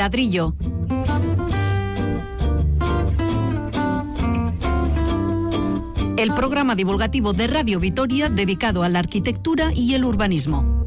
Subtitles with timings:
[0.00, 0.54] ladrillo.
[6.16, 10.82] El programa divulgativo de Radio Vitoria dedicado a la arquitectura y el urbanismo.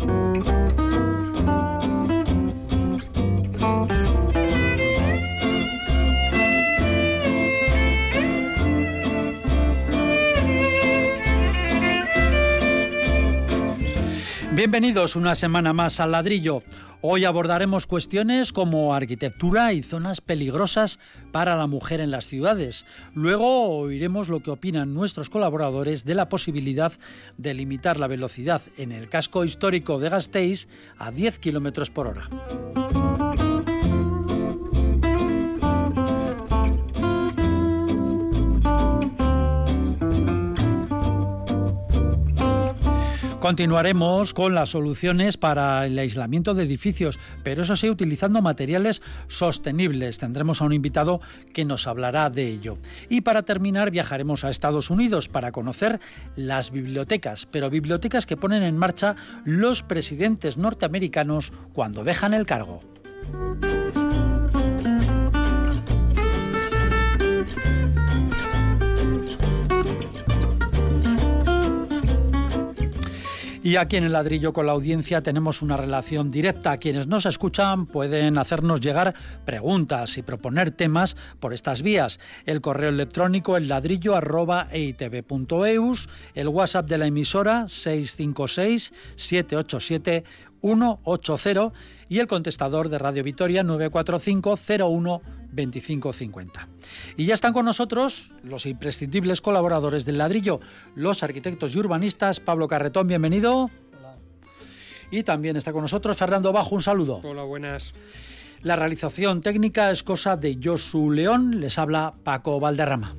[14.54, 16.64] Bienvenidos una semana más al ladrillo.
[17.06, 21.00] Hoy abordaremos cuestiones como arquitectura y zonas peligrosas
[21.34, 22.86] para la mujer en las ciudades.
[23.14, 26.94] Luego oiremos lo que opinan nuestros colaboradores de la posibilidad
[27.38, 32.30] de limitar la velocidad en el casco histórico de Gasteiz a 10 km por hora.
[43.44, 50.18] Continuaremos con las soluciones para el aislamiento de edificios, pero eso sí utilizando materiales sostenibles.
[50.18, 51.20] Tendremos a un invitado
[51.52, 52.78] que nos hablará de ello.
[53.10, 56.00] Y para terminar viajaremos a Estados Unidos para conocer
[56.38, 62.82] las bibliotecas, pero bibliotecas que ponen en marcha los presidentes norteamericanos cuando dejan el cargo.
[73.66, 76.76] Y aquí en el ladrillo con la audiencia tenemos una relación directa.
[76.80, 79.14] Quienes nos escuchan pueden hacernos llegar
[79.46, 82.20] preguntas y proponer temas por estas vías.
[82.46, 90.26] El correo electrónico el ladrillo arroba el WhatsApp de la emisora 656 787
[90.64, 91.74] 180
[92.10, 96.68] y el contestador de Radio Vitoria 945 01 2550.
[97.18, 100.60] Y ya están con nosotros los imprescindibles colaboradores del ladrillo,
[100.96, 102.40] los arquitectos y urbanistas.
[102.40, 103.70] Pablo Carretón, bienvenido.
[104.00, 104.16] Hola.
[105.12, 107.22] Y también está con nosotros Fernando Bajo, un saludo.
[107.24, 107.94] Hola, buenas.
[108.62, 113.14] La realización técnica es cosa de Josu León, les habla Paco Valderrama.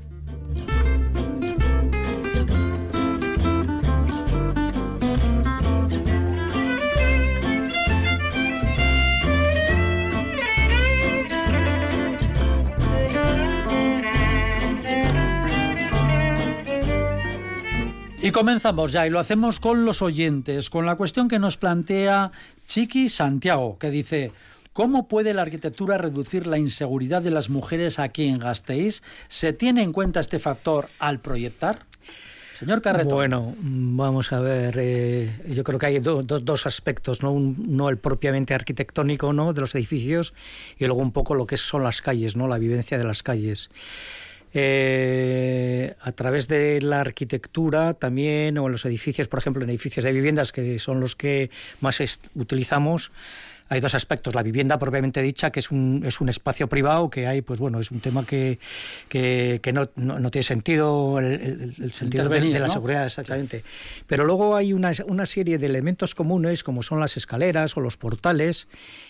[18.25, 22.33] Y comenzamos ya y lo hacemos con los oyentes, con la cuestión que nos plantea
[22.67, 24.33] Chiqui Santiago, que dice,
[24.73, 29.03] ¿Cómo puede la arquitectura reducir la inseguridad de las mujeres aquí en Gasteiz?
[29.29, 31.85] ¿Se tiene en cuenta este factor al proyectar?
[32.59, 33.15] Señor Carreto.
[33.15, 37.31] Bueno, vamos a ver, eh, yo creo que hay dos aspectos, ¿no?
[37.31, 39.53] uno el propiamente arquitectónico ¿no?
[39.53, 40.33] de los edificios
[40.79, 42.49] y luego un poco lo que son las calles, ¿no?
[42.49, 43.69] la vivencia de las calles.
[44.57, 50.05] Eh, a través de la arquitectura también, o en los edificios, por ejemplo, en edificios
[50.05, 51.51] de viviendas, que son los que
[51.81, 52.01] más
[52.37, 53.11] utilizamos,
[53.69, 54.35] hay dos aspectos.
[54.35, 57.81] La vivienda propiamente dicha, que es un, es un espacio privado, que hay, pues bueno,
[57.81, 58.59] es un tema que,
[59.09, 63.65] que, no, no, tiene sentido, el, sentido de, la seguridad, exactamente.
[64.07, 67.97] Pero luego hay una, una serie de elementos comunes, como son las escaleras o los
[67.97, 68.69] portales,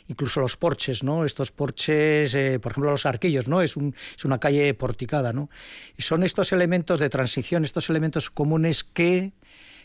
[0.09, 1.25] incluso los porches, ¿no?
[1.25, 3.61] Estos porches, eh, por ejemplo, los arquillos, ¿no?
[3.61, 5.51] Es, un, es una calle porticada, ¿no?
[5.99, 9.33] Y son estos elementos de transición, estos elementos comunes que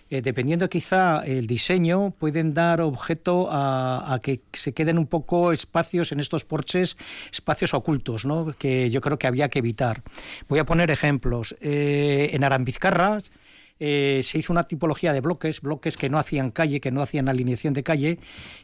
[0.09, 6.11] eh, dependiendo quizá el diseño, pueden dar objeto a, que se queden un poco espacios
[6.11, 6.97] en estos porches,
[7.31, 8.47] espacios ocultos, ¿no?
[8.57, 10.01] que yo creo que había que evitar.
[10.47, 11.55] Voy a poner ejemplos.
[11.61, 13.19] Eh, en Arambizcarra
[13.79, 17.29] eh, se hizo una tipología de bloques, bloques que no hacían calle, que no hacían
[17.29, 18.19] alineación de calle,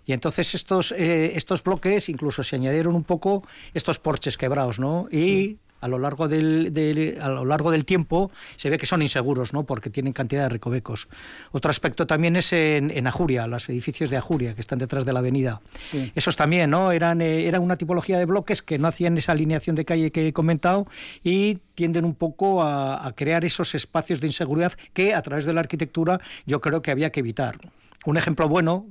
[0.05, 5.07] y entonces estos, estos bloques incluso se añadieron un poco estos porches quebrados, ¿no?
[5.11, 9.53] Y a lo largo del, a lo largo del tiempo se ve que son inseguros,
[9.53, 9.63] ¿no?
[9.65, 11.07] Porque tienen cantidad de recovecos.
[11.51, 15.13] Otro aspecto también es en, en Ajuria, los edificios de Ajuria que están detrás de
[15.13, 15.61] la avenida.
[16.15, 16.91] Esos también, ¿no?
[16.91, 20.27] Eran, eh, era una tipología de bloques que no hacían esa alineación de calle que
[20.27, 20.87] he comentado
[21.23, 25.53] y tienden un poco a, a crear esos espacios de inseguridad que a través de
[25.53, 27.57] la arquitectura yo creo que había que evitar.
[28.05, 28.87] Un ejemplo bueno,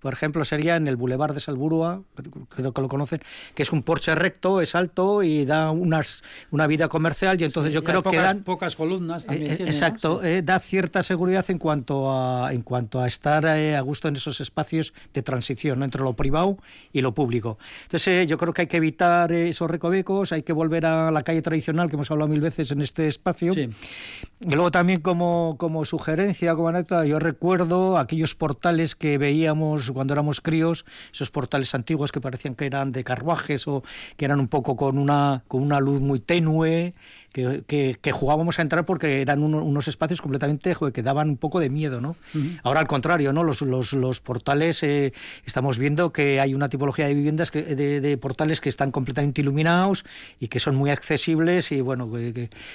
[0.00, 2.02] por ejemplo, sería en el Boulevard de Salburua,
[2.48, 3.20] creo que lo conocen,
[3.54, 7.72] que es un porche recto, es alto y da unas, una vida comercial y entonces
[7.72, 9.52] yo creo que dan pocas columnas también.
[9.52, 13.80] Eh, exacto, eh, da cierta seguridad en cuanto a en cuanto a estar eh, a
[13.80, 16.58] gusto en esos espacios de transición entre lo privado
[16.92, 17.58] y lo público.
[17.82, 21.42] Entonces yo creo que hay que evitar esos recovecos, hay que volver a la calle
[21.42, 23.52] tradicional que hemos hablado mil veces en este espacio.
[23.54, 29.90] Y luego también como, como sugerencia, como anécdota, yo recuerdo aquellos portales que veíamos veíamos
[29.92, 33.82] cuando éramos críos, esos portales antiguos que parecían que eran de carruajes o
[34.16, 36.94] que eran un poco con una, con una luz muy tenue,
[37.32, 42.00] que, jugábamos a entrar porque eran unos espacios completamente que daban un poco de miedo,
[42.00, 42.16] ¿no?
[42.62, 43.44] Ahora al contrario, ¿no?
[43.44, 45.12] Los, los, portales, eh,
[45.44, 50.04] estamos viendo que hay una tipología de viviendas, que, de, portales que están completamente iluminados
[50.40, 52.10] y que son muy accesibles y bueno,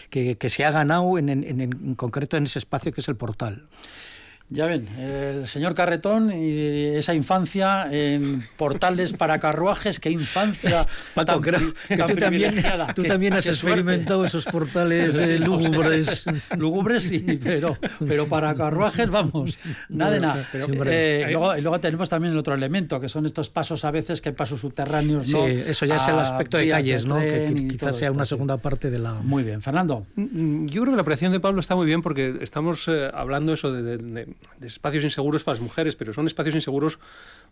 [0.09, 3.15] que, que se ha ganado en, en, en concreto en ese espacio que es el
[3.15, 3.67] portal.
[4.53, 10.85] Ya ven, el señor Carretón y esa infancia en portales para carruajes, qué infancia
[11.15, 12.63] Paco, creo que tú también,
[12.95, 16.25] tú también has experimentado esos portales eh, lúgubres.
[16.57, 17.77] lúgubres sí, pero,
[18.07, 19.57] pero para carruajes, vamos,
[19.89, 20.47] nada de nada.
[20.85, 24.21] Eh, luego, y luego tenemos también el otro elemento, que son estos pasos a veces,
[24.21, 25.45] que pasos subterráneos, ¿no?
[25.45, 27.19] Sí, eso ya es el aspecto de calles, ¿no?
[27.19, 29.13] Que, quizás sea una segunda parte de la...
[29.13, 30.05] Muy bien, Fernando.
[30.15, 33.09] Mm, mm, yo creo que la operación de Pablo está muy bien porque estamos eh,
[33.13, 34.27] hablando eso de de
[34.61, 36.99] espacios inseguros para las mujeres, pero son espacios inseguros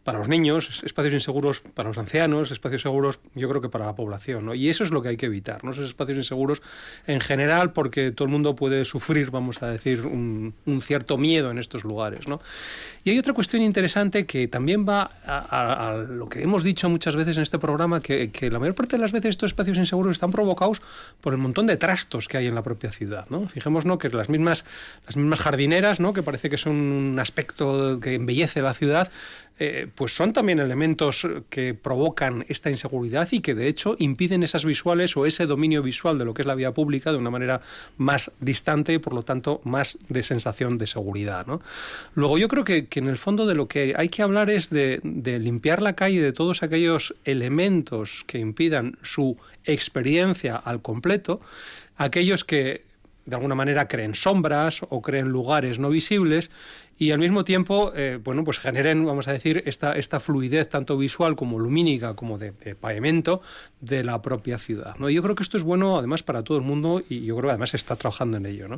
[0.03, 3.95] para los niños, espacios inseguros para los ancianos, espacios seguros yo creo que para la
[3.95, 4.45] población.
[4.45, 4.55] ¿no?
[4.55, 5.71] Y eso es lo que hay que evitar, ¿no?
[5.71, 6.61] esos espacios inseguros
[7.07, 11.57] en general, porque todo el mundo puede sufrir, vamos a decir, un, cierto miedo en
[11.57, 12.27] estos lugares.
[12.27, 12.41] ¿no?
[13.03, 17.37] Y hay otra cuestión interesante que también va a, lo que hemos dicho muchas veces
[17.37, 20.81] en este programa, que, la mayor parte de las veces estos espacios inseguros están provocados
[21.19, 23.25] por el montón de trastos que hay en la propia ciudad.
[23.29, 23.47] ¿no?
[23.47, 24.65] Fijémonos que las mismas,
[25.07, 26.13] las mismas jardineras, ¿no?
[26.13, 29.11] que parece que son un aspecto que embellece la ciudad,
[29.63, 34.65] eh, pues son también elementos que provocan esta inseguridad y que de hecho impiden esas
[34.65, 37.61] visuales o ese dominio visual de lo que es la vía pública de una manera
[37.97, 41.45] más distante y por lo tanto más de sensación de seguridad.
[42.15, 44.99] Luego yo creo que, en el fondo de lo que hay que hablar es de
[45.39, 51.41] limpiar la calle de todos aquellos elementos que impidan su experiencia al completo,
[51.97, 52.83] aquellos que
[53.25, 56.49] de alguna manera creen sombras o creen lugares no visibles
[57.01, 60.95] y al mismo tiempo, eh, bueno, pues generen, vamos a decir, esta, esta fluidez tanto
[60.99, 63.41] visual como lumínica, como de, pavimento
[63.79, 64.93] de la propia ciudad.
[64.99, 65.09] ¿no?
[65.09, 67.53] Yo creo que esto es bueno además para todo el mundo y yo creo que
[67.53, 68.67] además se está trabajando en ello.
[68.67, 68.75] ¿no?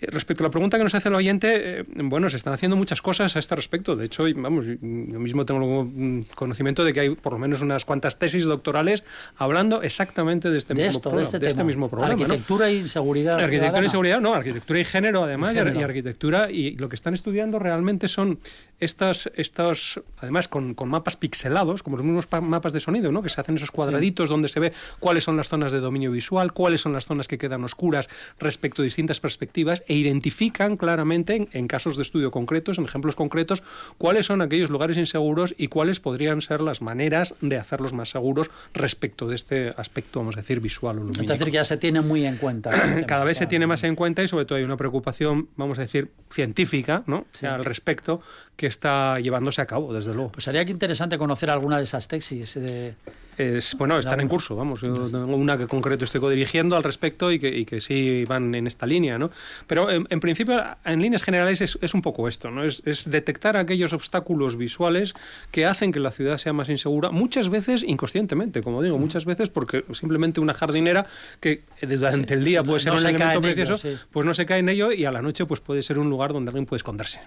[0.00, 2.76] Eh, respecto a la pregunta que nos hace el oyente, eh, bueno, se están haciendo
[2.76, 3.94] muchas cosas a este respecto.
[3.94, 5.88] De hecho, vamos, yo mismo tengo
[6.34, 9.04] conocimiento de que hay por lo menos unas cuantas tesis doctorales
[9.36, 12.14] hablando exactamente de este, mismo, problema, este, este mismo problema.
[12.14, 13.38] Arquitectura y seguridad.
[13.38, 17.51] Arquitectura y seguridad, no, arquitectura y género además, y arquitectura y lo que están estudiando
[17.58, 18.38] realmente son
[18.82, 23.22] estas, estas además con, mapas pixelados, como los mismos mapas de sonido, ¿no?
[23.22, 26.52] que se hacen esos cuadraditos donde se ve cuáles son las zonas de dominio visual,
[26.52, 28.08] cuáles son las zonas que quedan oscuras
[28.40, 33.62] respecto a distintas perspectivas e identifican claramente en, casos de estudio concretos, en ejemplos concretos,
[33.98, 38.50] cuáles son aquellos lugares inseguros y cuáles podrían ser las maneras de hacerlos más seguros
[38.74, 41.22] respecto de este aspecto, vamos a decir, visual o lumínico.
[41.22, 42.70] Es decir, que ya se tiene muy en cuenta.
[43.06, 45.82] Cada vez se tiene más en cuenta y sobre todo hay una preocupación, vamos a
[45.82, 47.26] decir, científica, ¿no?
[47.42, 48.20] al respecto
[48.56, 50.32] que está llevándose a cabo, desde luego.
[50.32, 52.54] Pues sería que interesante conocer alguna de esas tesis.
[52.54, 52.94] De,
[53.38, 54.82] es, bueno, están en curso, vamos.
[54.82, 58.54] Yo tengo una que concreto estoy dirigiendo al respecto y que, y que sí van
[58.54, 59.30] en esta línea, ¿no?
[59.66, 62.62] Pero en, principio, en líneas generales, es, es, un poco esto, ¿no?
[62.62, 65.14] Es, es, detectar aquellos obstáculos visuales
[65.50, 69.48] que hacen que la ciudad sea más insegura, muchas veces inconscientemente, como digo, muchas veces
[69.48, 71.06] porque simplemente una jardinera
[71.40, 73.80] que durante el día puede ser un elemento precioso,
[74.10, 76.32] pues no se cae en ello y a la noche pues puede ser un lugar
[76.32, 77.20] donde alguien puede esconderse.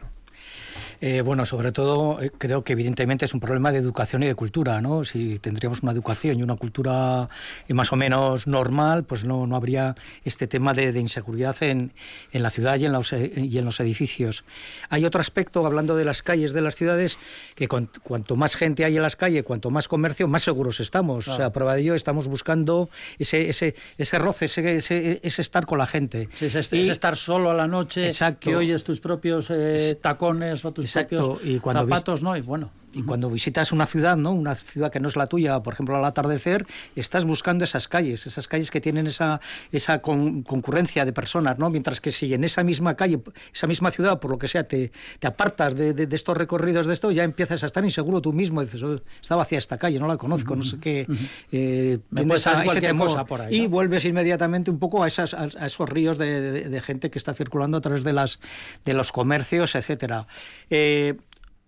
[1.08, 4.34] Eh, bueno, sobre todo eh, creo que evidentemente es un problema de educación y de
[4.34, 5.06] cultura, ¿no?
[5.06, 7.30] Si tendríamos una educación y una cultura
[7.68, 9.94] eh, más o menos normal, pues no, no habría
[10.24, 11.94] este tema de, inseguridad en,
[12.32, 14.46] en, la ciudad y en, los, y en los edificios.
[14.90, 17.20] Hay otro aspecto, hablando de las calles de las ciudades,
[17.54, 21.28] que cuanto más gente hay en las calles, cuanto más comercio, más seguros estamos.
[21.28, 22.90] O sea, prueba de ello, estamos buscando
[23.20, 24.78] ese, ese, ese roce, ese,
[25.22, 26.30] ese, estar con la gente.
[26.42, 28.50] ese, estar solo a la noche, exacto.
[28.50, 29.54] que oyes tus propios
[30.02, 31.40] tacones o tus Exacto.
[31.44, 32.36] y cuando zapatos, ¿no?
[32.38, 32.70] Y bueno.
[32.96, 34.32] Y cuando visitas una ciudad, ¿no?
[34.32, 38.26] Una ciudad que no es la tuya, por ejemplo, al atardecer, estás buscando esas calles,
[38.26, 39.42] esas calles que tienen esa,
[39.74, 41.70] esa concurrencia de personas, ¿no?
[41.70, 43.20] Mientras que si en esa misma calle,
[43.54, 46.94] esa misma ciudad, por lo que sea, te, te apartas de, de, estos recorridos de
[46.94, 48.62] esto, ya empiezas a estar inseguro tú mismo.
[48.62, 51.06] Dices, oh, estaba hacia esta calle, no la conozco, no sé qué.
[51.52, 52.00] Eh,
[52.34, 52.94] ese
[53.28, 57.12] por ahí, Y vuelves inmediatamente un poco a, esas, a, esos ríos de, de, gente
[57.12, 58.40] que está circulando a través de, las,
[58.86, 60.28] de los comercios, etcétera.
[60.70, 61.16] Eh,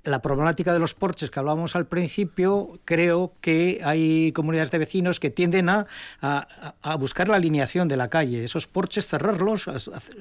[0.07, 5.19] la problemática de los porches que hablábamos al principio, creo que hay comunidades de vecinos
[5.19, 5.85] que tienden a,
[6.21, 9.69] a, buscar la alineación de la calle, esos porches cerrarlos,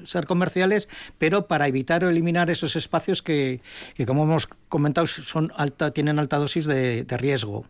[0.03, 3.61] ser comerciales, pero para evitar o eliminar esos espacios que,
[3.95, 7.65] que como hemos comentado, son alta, tienen alta dosis de, de riesgo.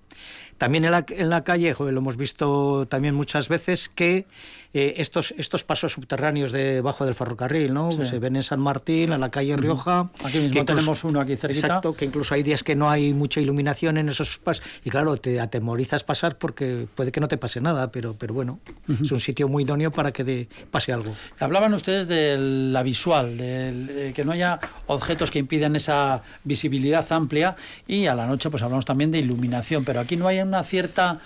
[0.58, 4.26] También en la, en la calle, lo hemos visto también muchas veces, que
[4.74, 7.92] eh, estos, estos pasos subterráneos debajo del ferrocarril, ¿no?
[8.04, 10.10] Se ven en San Martín, en la calle Rioja.
[10.24, 11.68] Aquí mismo tenemos uno aquí cerquita.
[11.68, 15.18] Exacto, que incluso hay días que no hay mucha iluminación en esos espacios y claro,
[15.18, 18.60] te atemorizas pasar porque puede que no te pase nada, pero, pero bueno,
[19.00, 21.14] es un sitio muy idóneo para que pase algo.
[21.40, 27.56] Hablaban ustedes de la visual, de que no haya objetos que impiden esa visibilidad amplia
[27.88, 31.20] y a la noche pues hablamos también de iluminación, pero aquí no hay una cierta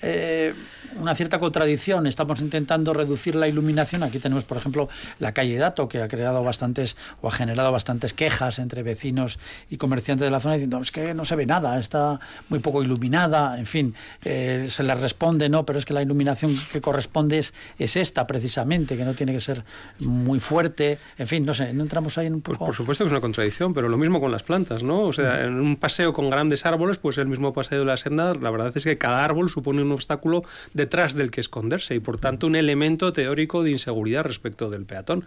[0.00, 0.54] eh,
[0.96, 2.06] una cierta contradicción.
[2.06, 4.02] Estamos intentando reducir la iluminación.
[4.02, 8.14] Aquí tenemos, por ejemplo, la calle Dato, que ha creado bastantes o ha generado bastantes
[8.14, 9.38] quejas entre vecinos
[9.70, 12.82] y comerciantes de la zona diciendo es que no se ve nada, está muy poco
[12.82, 13.58] iluminada.
[13.58, 13.94] En fin,
[14.24, 18.26] eh, se les responde, no, pero es que la iluminación que corresponde es, es, esta
[18.26, 19.64] precisamente, que no tiene que ser
[19.98, 20.98] muy fuerte.
[21.18, 23.20] En fin, no sé, no entramos ahí en un pues por supuesto que es una
[23.20, 25.02] contradicción, pero lo mismo con las plantas, ¿no?
[25.02, 28.34] O sea, en un paseo con grandes árboles, pues el mismo paseo de la senda,
[28.34, 32.18] la verdad es que cada árbol supone un obstáculo detrás del que esconderse y por
[32.18, 35.24] tanto un elemento teórico de inseguridad respecto del peatón.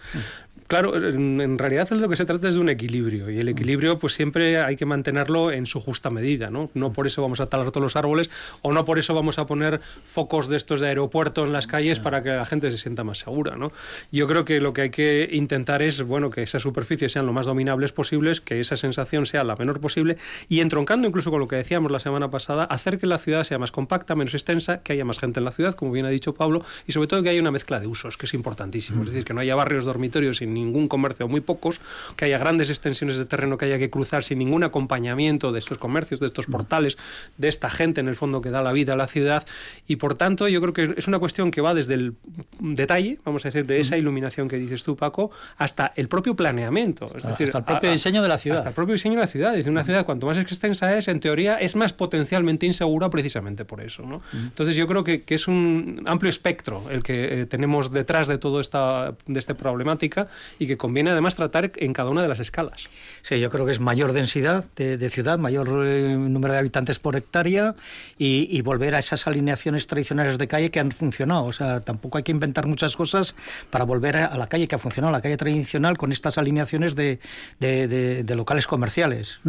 [0.68, 4.14] Claro, en, realidad lo que se trata es de un equilibrio y el equilibrio pues
[4.14, 6.72] siempre hay que mantenerlo en su justa medida, ¿no?
[6.74, 8.32] No por eso vamos a talar todos los árboles
[8.64, 12.00] o no por eso vamos a poner focos de estos de aeropuerto en las calles
[12.00, 13.72] para que la gente se sienta más segura, ¿no?
[14.12, 17.34] Yo creo que lo que hay que intentar es, bueno, que esas superficies sean lo
[17.34, 20.18] más dominables posibles, que esa sensación sea la menor posible
[20.50, 23.60] y entroncando incluso con lo que decíamos la semana pasada, hacer que la ciudad sea
[23.60, 26.34] más compacta, menos extensa, que haya más gente en la ciudad, como bien ha dicho
[26.34, 29.26] Pablo, y sobre todo que haya una mezcla de usos, que es importantísimo, es decir,
[29.26, 31.80] que no haya barrios dormitorios sin ningún comercio, muy pocos,
[32.16, 35.78] que haya grandes extensiones de terreno que haya que cruzar sin ningún acompañamiento de estos
[35.78, 36.98] comercios, de estos portales,
[37.38, 39.46] de esta gente en el fondo que da la vida a la ciudad,
[39.88, 42.16] y por tanto yo creo que es una cuestión que va desde el
[42.60, 47.12] detalle, vamos a decir, de esa iluminación que dices tú, Paco, hasta el propio planeamiento,
[47.16, 48.58] es decir, hasta el propio diseño de la ciudad.
[48.58, 49.58] Hasta el propio diseño de la ciudad.
[49.58, 53.82] Es una ciudad cuanto más extensa es, en teoría, es más potencialmente insegura precisamente por
[53.82, 54.04] eso.
[54.04, 54.22] ¿no?
[54.34, 58.38] Entonces yo creo que, que, es un amplio espectro el que eh, tenemos detrás de
[58.38, 60.28] toda esta, de esta problemática
[60.60, 62.90] y que conviene además tratar en cada una de las escalas.
[63.22, 67.16] Sí, yo creo que es mayor densidad de, ciudad, mayor eh, número de habitantes por
[67.16, 67.76] hectárea
[68.18, 71.46] y, volver a esas alineaciones tradicionales de calle que han funcionado.
[71.46, 73.36] O sea, tampoco hay que inventar muchas cosas
[73.70, 77.20] para volver a, la calle que ha funcionado, la calle tradicional con estas alineaciones de,
[77.60, 79.40] de, locales comerciales.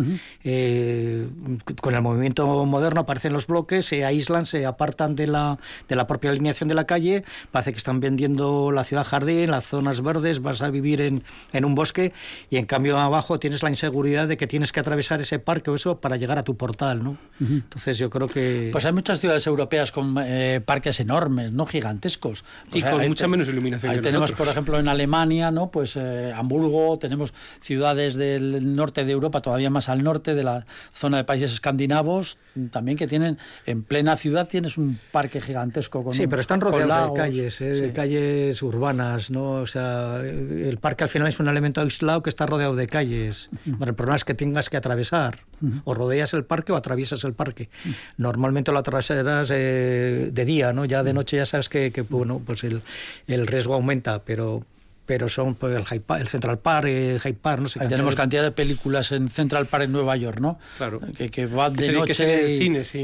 [0.45, 1.27] Eh,
[1.81, 6.07] con el movimiento moderno aparecen los bloques, se aíslan, se apartan de la, de la
[6.07, 10.41] propia alineación de la calle, parece que están vendiendo la ciudad jardín, las zonas verdes,
[10.41, 12.13] vas a vivir en, en un bosque
[12.51, 15.75] y en cambio abajo tienes la inseguridad de que tienes que atravesar ese parque o
[15.75, 17.17] eso para llegar a tu portal, ¿no?
[17.41, 18.71] Entonces yo creo que...
[18.73, 21.67] Pues hay muchas ciudades europeas con eh, parques enormes, ¿no?
[21.67, 22.45] Gigantescos.
[22.73, 23.93] y con mucha menos iluminación.
[23.93, 25.71] Ahí tenemos, por ejemplo, en Alemania, ¿no?
[25.71, 30.65] Pues eh, Hamburgo, tenemos ciudades del norte de Europa, todavía más al norte, de la
[30.93, 32.39] zona de países escandinavos,
[32.71, 37.11] también que tienen, en plena ciudad tienes un parque gigantesco con Sí, pero están rodeados
[37.11, 37.73] de calles, ¿eh?
[37.73, 39.53] de calles urbanas, ¿no?
[39.53, 43.49] O sea, el parque al final es un elemento aislado que está rodeado de calles.
[43.67, 45.41] el problema es que tengas que atravesar.
[45.85, 47.69] O rodeas el parque o atraviesas el parque.
[48.17, 50.85] Normalmente lo atravesarás eh, de día, ¿no?
[50.85, 52.83] Ya de noche ya sabes que, que bueno, pues el,
[53.27, 54.65] el riesgo aumenta, pero
[55.07, 57.81] pero son pues, el, el Central Park, el Hyde Park, no sé.
[57.81, 60.59] Ahí tenemos cantidad de películas en Central Park en Nueva York, ¿no?
[60.77, 61.01] Claro.
[61.17, 62.57] Que, que va de noche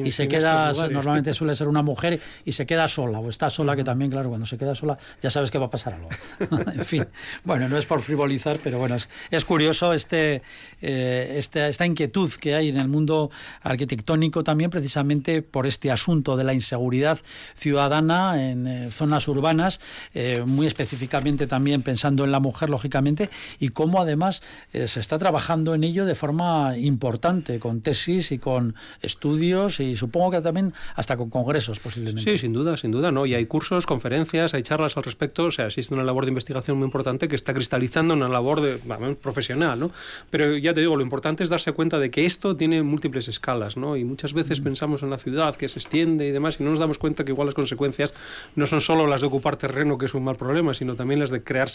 [0.04, 3.76] y, se queda, normalmente suele ser una mujer y se queda sola, o está sola,
[3.76, 6.09] que también, claro, cuando se queda sola ya sabes que va a pasar algo.
[6.73, 7.06] en fin,
[7.44, 8.97] bueno, no es por frivolizar, pero bueno,
[9.30, 10.42] es, curioso este,
[10.80, 13.30] eh, este, esta inquietud que hay en el mundo
[13.62, 17.18] arquitectónico también precisamente por este asunto de la inseguridad
[17.54, 19.80] ciudadana en eh, zonas urbanas,
[20.14, 23.29] eh, muy específicamente también pensando en la mujer, lógicamente,
[23.61, 28.39] y cómo además eh, se está trabajando en ello de forma importante, con tesis y
[28.39, 32.31] con estudios y supongo que también hasta con congresos posiblemente.
[32.31, 33.27] Sí, sin duda, sin duda, ¿no?
[33.27, 36.79] Y hay cursos, conferencias, hay charlas al respecto, o sea, existe una labor de investigación
[36.79, 38.79] muy importante que está cristalizando una labor de,
[39.21, 39.91] profesional, ¿no?
[40.31, 43.77] Pero ya te digo, lo importante es darse cuenta de que esto tiene múltiples escalas,
[43.77, 43.99] ¿no?
[43.99, 44.65] Y muchas veces mm.
[44.65, 47.33] pensamos en la ciudad que se extiende y demás y no nos damos cuenta que
[47.33, 48.15] igual las consecuencias
[48.57, 51.29] no son solo las de ocupar terreno, que es un mal problema, sino también las
[51.29, 51.69] de crear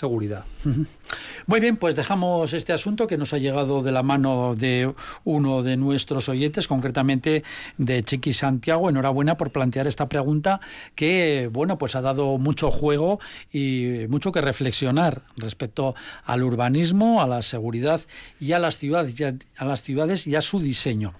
[1.46, 5.64] Muy bien, pues dejamos este asunto que nos ha llegado de la mano de uno
[5.64, 7.44] de nuestros oyentes, concretamente
[7.78, 8.90] de Chiqui Santiago.
[8.90, 10.60] Enhorabuena por plantear esta pregunta
[10.96, 13.20] que, bueno, pues ha dado mucho juego
[13.52, 15.96] y mucho que reflexionar respecto
[16.26, 18.02] al urbanismo, a la seguridad
[18.40, 19.16] y a las ciudades,
[19.58, 21.14] a las ciudades y a su diseño.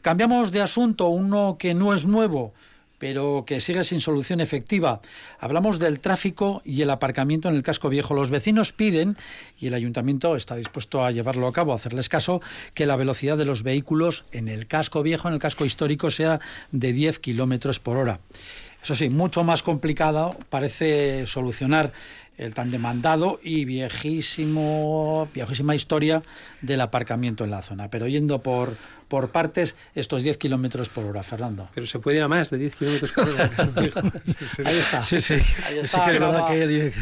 [0.00, 2.54] Cambiamos de asunto, uno que no es nuevo
[3.02, 5.00] pero que sigue sin solución efectiva.
[5.40, 8.14] Hablamos del tráfico y el aparcamiento en el casco viejo.
[8.14, 9.16] Los vecinos piden,
[9.58, 12.40] y el ayuntamiento está dispuesto a llevarlo a cabo, a hacerles caso,
[12.74, 16.38] que la velocidad de los vehículos en el casco viejo, en el casco histórico, sea
[16.70, 18.20] de 10 kilómetros por hora.
[18.80, 21.92] Eso sí, mucho más complicado parece solucionar
[22.36, 26.22] el tan demandado y viejísimo, viejísima historia
[26.60, 27.88] del aparcamiento en la zona.
[27.90, 28.76] Pero yendo por,
[29.12, 31.68] por partes estos 10 kilómetros por hora, Fernando.
[31.74, 33.50] Pero se puede ir a más de 10 kilómetros por hora.
[34.64, 35.02] Ahí está.
[35.02, 35.34] Sí, sí.
[35.66, 36.94] Ahí Es está, que es verdad que es,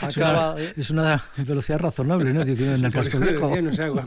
[0.00, 2.40] acaba- una, es una velocidad razonable, ¿no?
[2.40, 3.54] En el casco viejo.
[3.60, 4.00] no sé, ¿a cu-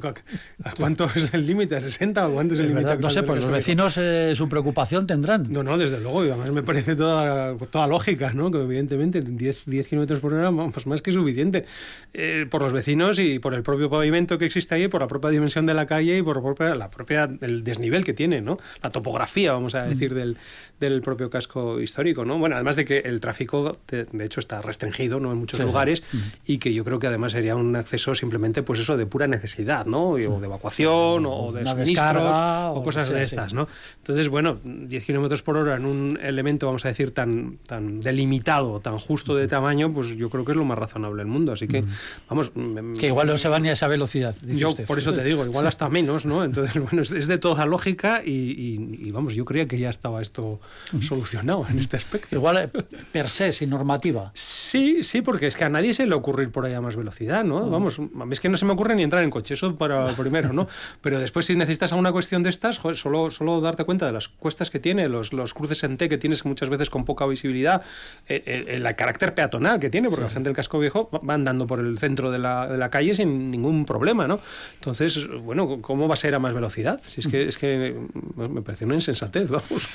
[0.64, 1.76] ¿a cuánto es el límite?
[1.76, 2.98] ¿A 60 o cuánto es el límite?
[2.98, 5.46] no sé, pues los vecinos eh, su preocupación tendrán.
[5.54, 8.50] No, no, desde luego, y además me parece toda, toda lógica, ¿no?
[8.50, 11.66] Que evidentemente 10, 10 kilómetros por hora, pues más que suficiente.
[12.14, 15.30] Eh, por los vecinos y por el propio pavimento que existe ahí, por la propia
[15.30, 18.58] dimensión de la calle y por la propia, la propia el desnivel que tiene, ¿no?
[18.82, 20.38] La topografía, vamos a decir, del,
[20.80, 22.38] del propio casco histórico, ¿no?
[22.40, 25.32] Bueno, además de que el tráfico, de, de hecho, está restringido, ¿no?
[25.32, 25.64] En muchos Sí.
[25.66, 26.04] lugares
[26.46, 29.86] y que yo creo que además sería un acceso simplemente, pues eso, de pura necesidad,
[29.86, 30.10] ¿no?
[30.12, 33.68] O de evacuación o, de Una suministros descarga, o o cosas de estas, ¿no?
[33.98, 38.80] Entonces, bueno, 10 kilómetros por hora en un elemento, vamos a decir, tan, tan delimitado,
[38.80, 41.52] tan justo de tamaño, pues yo creo que es lo más razonable del mundo.
[41.52, 41.84] Así que,
[42.30, 42.52] vamos.
[42.56, 44.36] mm, Que igual no se van ni a esa velocidad.
[44.42, 44.86] dice Yo usted.
[44.86, 46.44] por eso te digo, igual hasta menos, ¿no?
[46.44, 50.22] Entonces, bueno, es de toda lógica y, y- y, vamos, yo creía que ya estaba
[50.22, 50.62] esto
[51.02, 52.36] solucionado en este aspecto.
[52.36, 52.68] Igual eh,
[53.12, 54.32] per se, sin normativa.
[54.34, 56.96] Sí, sí, porque es que a nadie se le ocurre ir por ahí a más
[56.96, 57.70] velocidad, ¿no?
[57.70, 60.08] Vamos, a mí es que no se me ocurre ni entrar en coche, eso para
[60.14, 60.68] primero, ¿no?
[61.02, 64.28] Pero después si necesitas alguna cuestión de estas, joder, solo, solo darte cuenta de las
[64.30, 67.82] cuestas que tiene, los, los cruces en T que tienes muchas veces con poca visibilidad,
[68.28, 71.34] eh, eh, el carácter peatonal que tiene, porque la gente del casco viejo va- va
[71.34, 74.40] andando por el centro de la, de la calle sin ningún problema, ¿no?
[74.76, 77.02] Entonces, bueno, ¿cómo vas a ir a más velocidad?
[77.08, 77.96] Si es que, es que
[78.36, 79.88] me parece una insensatez, vamos.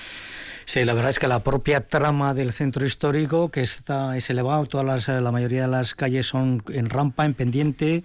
[0.65, 4.67] Sí, la verdad es que la propia trama del centro histórico, que está, es elevado,
[4.67, 8.03] todas las, la mayoría de las calles son en rampa, en pendiente,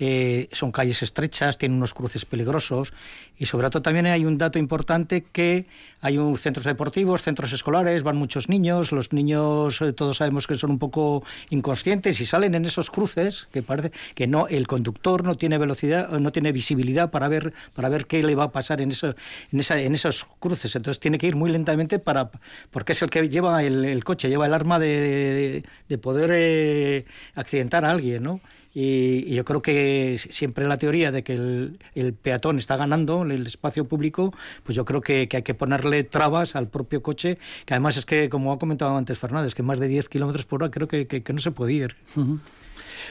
[0.00, 2.92] eh, son calles estrechas, tienen unos cruces peligrosos
[3.38, 5.66] y sobre todo también hay un dato importante que
[6.00, 10.54] hay un centros deportivos, centros escolares, van muchos niños, los niños eh, todos sabemos que
[10.54, 15.24] son un poco inconscientes y salen en esos cruces que parece que no el conductor
[15.24, 18.80] no tiene velocidad, no tiene visibilidad para ver para ver qué le va a pasar
[18.80, 19.14] en eso
[19.52, 22.30] en esos cruces, entonces tiene que ir muy lentamente para
[22.70, 27.04] porque es el que lleva el, coche, lleva el arma de, de- de poder eh,
[27.34, 28.40] accidentar a alguien, ¿no?
[28.74, 33.46] Y, y yo creo que siempre la teoría de que el, peatón está ganando el
[33.46, 37.96] espacio público, pues yo creo que, hay que ponerle trabas al propio coche, que además
[37.96, 40.86] es que, como ha comentado antes Fernández, que más de 10 kilómetros por hora creo
[40.88, 41.96] que- que no se puede ir.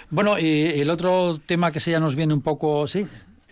[0.10, 3.05] Bueno, y el otro tema que se ya nos viene un poco, sí.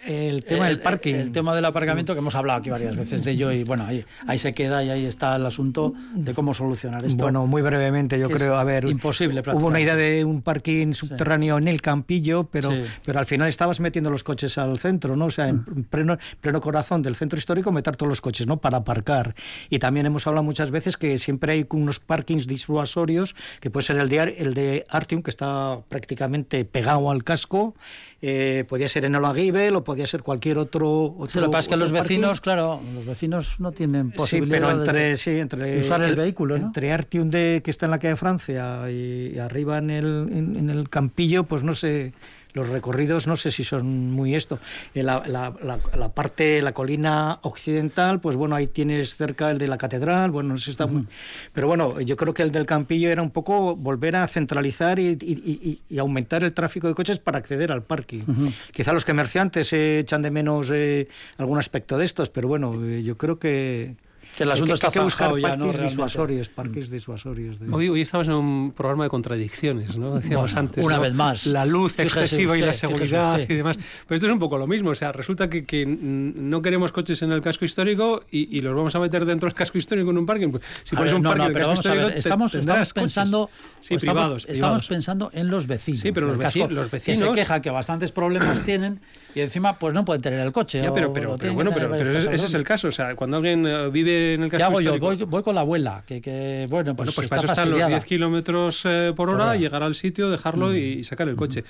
[0.06, 1.16] El tema del parking.
[1.16, 4.06] El, tema del aparcamiento, que hemos hablado aquí varias veces de ello, y bueno, ahí,
[4.28, 7.24] ahí se queda y ahí está el asunto de cómo solucionar esto.
[7.24, 11.58] Bueno, muy brevemente, yo creo, a ver, imposible hubo una idea de un parking subterráneo
[11.58, 12.84] en el Campillo, pero, Sí.
[13.04, 15.26] pero al final estabas metiendo los coches al centro, ¿no?
[15.26, 15.84] O sea, en Mm.
[15.90, 18.58] pleno, pleno corazón del centro histórico, meter todos los coches, ¿no?
[18.58, 19.34] Para aparcar.
[19.70, 23.98] Y también hemos hablado muchas veces que siempre hay unos parkings disuasorios, que puede ser
[23.98, 27.76] el de, el de Artium, que está prácticamente pegado al casco,
[28.22, 31.16] eh, podía ser en Olaguibel o podía ser cualquier otro.
[31.18, 34.18] otro Sí, lo que pasa es que los vecinos, claro, los vecinos no tienen Sí,
[34.18, 36.66] posibilidad pero de- entre, sí, entre de usar el, vehículo, ¿no?
[36.68, 40.56] Entre Artium de, que está en la calle Francia y, y arriba en el, en,
[40.58, 42.14] en el Campillo, pues no sé,
[42.56, 44.58] los recorridos no sé si son muy esto.
[44.96, 49.58] Eh, La, la, la, la parte, la colina occidental, pues bueno, ahí tienes cerca el
[49.58, 51.06] de la catedral, bueno, no sé si está muy...
[51.54, 55.10] Pero bueno, yo creo que el del Campillo era un poco volver a centralizar y,
[55.10, 58.24] y- y- y aumentar el tráfico de coches para acceder al parking.
[58.72, 63.04] Quizá los comerciantes eh, echan de menos eh, algún aspecto de estos, pero bueno, eh,
[63.04, 63.96] yo creo que...
[64.36, 65.66] Que el asunto hay está hay que buscar zanjado ya, ¿no?
[65.68, 67.60] parques disuasorios, parques disuasorios.
[67.60, 70.16] de- Hoy, hoy estamos en un programa de contradicciones, ¿no?
[70.16, 70.86] Decíamos Bueno, antes.
[70.86, 71.02] una ¿no?
[71.02, 71.48] vez más.
[71.48, 73.50] La luz Fíjese excesiva y la usted, seguridad usted.
[73.54, 73.78] y demás.
[73.78, 74.90] Pero esto es un poco lo mismo.
[74.90, 78.76] O sea, resulta que, que no queremos coches en el casco histórico y, y los
[78.76, 80.50] vamos a meter dentro del casco histórico en un parking.
[80.50, 82.94] Pues, si pones un no, no, en el casco a ver, histórico, te- estamos, estamos
[82.94, 84.88] pensando, Sí, estamos, privados, estamos privados.
[84.88, 86.02] pensando en los vecinos.
[86.02, 89.00] Sí, pero los del veci- casco, los que se vecinos- quejan que bastantes problemas tienen
[89.34, 90.82] y encima pues no pueden tener el coche.
[90.82, 92.90] Ya, pero, o pero, pero que bueno, pero, ese, es el caso.
[92.90, 94.96] O sea, cuando alguien eh, vive en el ¿Qué casco hago yo?
[94.96, 95.06] histórico...
[95.26, 97.80] Voy, voy con la abuela, que, que bueno, pues, Bueno, pues para eso están los
[97.80, 97.88] fastidiada.
[97.90, 99.56] 10 kilómetros eh, por hora, Por hora.
[99.58, 101.64] llegar al sitio, dejarlo y sacar el coche.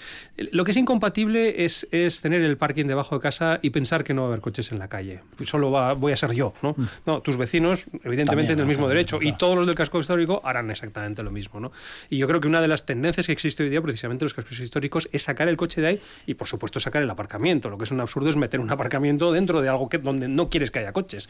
[0.52, 4.14] Lo que es incompatible es, es tener el parking debajo de casa y pensar que
[4.14, 5.20] no va a haber coches en la calle.
[5.44, 6.76] Solo va- voy a ser yo, ¿no?
[7.06, 10.72] No, tus vecinos, evidentemente, tienen el mismo derecho y todos los del casco histórico harán
[10.72, 11.72] exactamente lo mismo, ¿no?
[12.10, 14.34] Y yo creo que una de las tendencias que existe hoy día, precisamente en los
[14.34, 17.70] cascos históricos, es sacar el coche de ahí y, por supuesto, sacar el aparcamiento.
[17.70, 20.50] Lo que es un absurdo es meter un aparcamiento dentro de algo que, donde no
[20.50, 21.30] quieres que haya coches.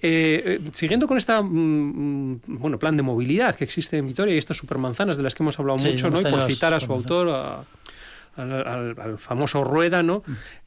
[0.00, 4.34] Eh, eh, siguiendo con esta mm, mm, bueno, plan de movilidad que existe en Vitoria
[4.34, 6.20] y estas supermanzanas de las que hemos hablado Sí, mucho, ¿no?
[6.20, 7.64] y por citar a su autor, a-
[8.36, 10.22] al, al- al famoso Rueda, ¿no?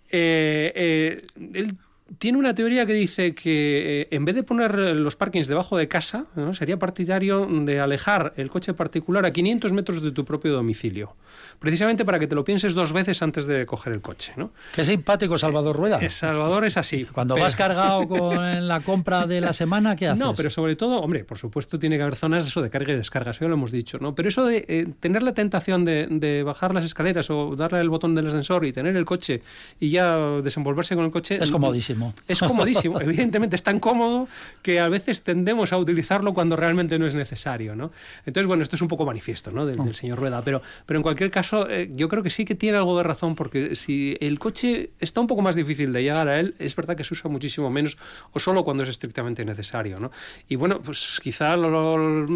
[0.09, 1.21] Eh, eh,
[1.53, 1.75] él
[2.17, 5.87] tiene una teoría que dice que eh, en vez de poner los parkings debajo de
[5.87, 11.15] casa, sería partidario de alejar el coche particular a 500 metros de tu propio domicilio,
[11.59, 14.33] precisamente para que te lo pienses dos veces antes de coger el coche.
[14.35, 14.51] ¿no?
[14.73, 15.99] Qué simpático Salvador Rueda.
[15.99, 17.05] Eh, Salvador es así.
[17.05, 20.19] Cuando vas cargado con la compra de la semana, ¿qué haces?
[20.19, 22.93] No, pero sobre todo, hombre, por supuesto tiene que haber zonas de eso de carga
[22.93, 24.15] y descarga, eso ya lo hemos dicho, ¿no?
[24.15, 27.89] Pero eso de eh, tener la tentación de, de, bajar las escaleras o darle el
[27.89, 29.41] botón del ascensor y tener el coche
[29.79, 31.37] y ya desenvolverse con el coche...
[31.41, 32.00] Es comodísimo.
[32.27, 34.27] Es comodísimo, evidentemente es tan cómodo
[34.61, 37.91] que a veces tendemos a utilizarlo cuando realmente no es necesario, ¿no?
[38.25, 39.65] Entonces, bueno, esto es un poco manifiesto, ¿no?
[39.65, 42.55] Del, del señor Rueda, pero, pero en cualquier caso, eh, yo creo que sí que
[42.55, 46.27] tiene algo de razón porque si el coche está un poco más difícil de llegar
[46.27, 47.97] a él, es verdad que se usa muchísimo menos
[48.31, 50.11] o solo cuando es estrictamente necesario, ¿no?
[50.47, 52.27] Y bueno, pues quizá a lo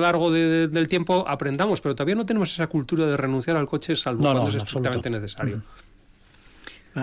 [0.00, 3.66] largo de, de, del tiempo aprendamos, pero todavía no tenemos esa cultura de renunciar al
[3.66, 5.20] coche salvo No, cuando no, es en estrictamente absoluto.
[5.20, 5.62] necesario.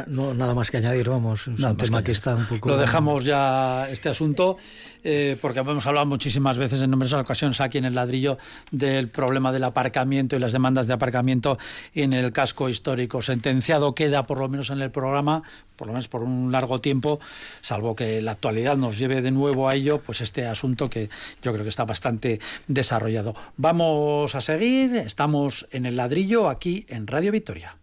[0.08, 1.48] No, nada más que añadir, vamos.
[1.48, 2.70] Es Nada un tema que que está un poco.
[2.70, 4.58] Lo dejamos ya este asunto,
[5.04, 8.38] eh, porque hemos hablado muchísimas veces en numerosas ocasiones aquí en el ladrillo
[8.72, 11.58] del problema del aparcamiento y las demandas de aparcamiento
[11.96, 13.22] en el casco histórico.
[13.22, 15.44] Sentenciado queda, por lo menos en el programa,
[15.78, 17.22] por lo menos por un largo tiempo,
[17.62, 21.10] salvo que la actualidad nos lleve de nuevo a ello, pues este asunto que
[21.42, 23.36] yo creo que está bastante desarrollado.
[23.56, 27.78] Vamos a seguir, estamos en el ladrillo aquí en Radio Victoria.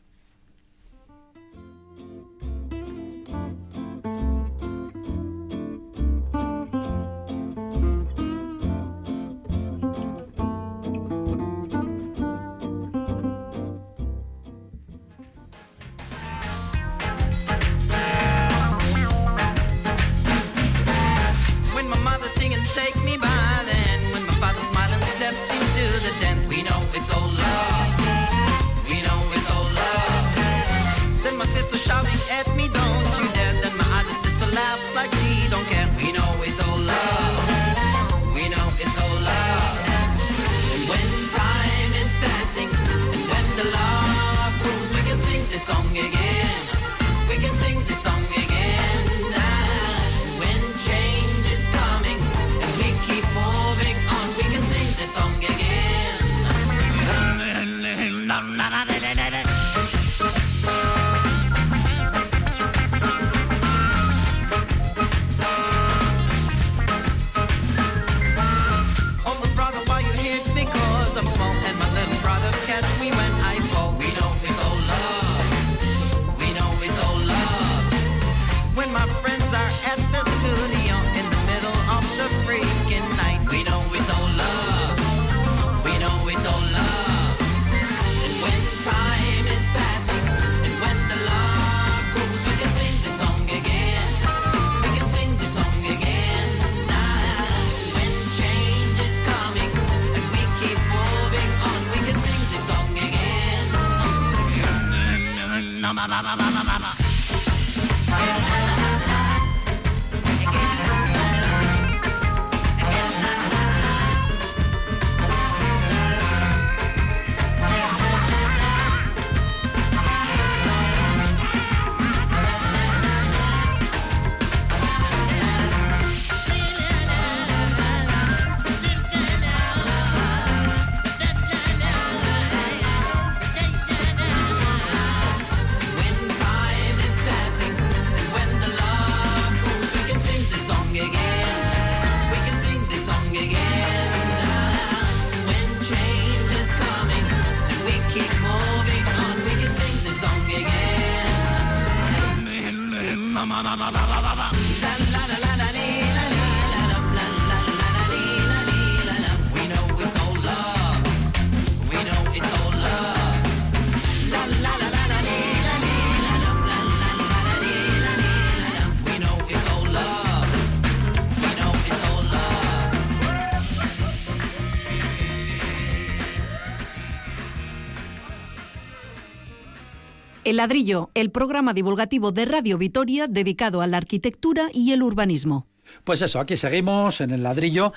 [180.45, 185.67] El ladrillo, el programa divulgativo de Radio Vitoria dedicado a la arquitectura y el urbanismo.
[186.05, 187.95] Pues eso, aquí seguimos en el ladrillo.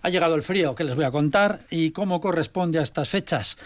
[0.00, 3.58] Ha llegado el frío, que les voy a contar, y cómo corresponde a estas fechas.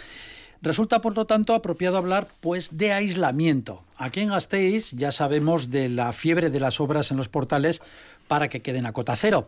[0.62, 3.84] Resulta, por lo tanto, apropiado hablar pues de aislamiento.
[3.96, 7.82] Aquí en Gasteiz ya sabemos de la fiebre de las obras en los portales
[8.26, 9.46] para que queden a cota cero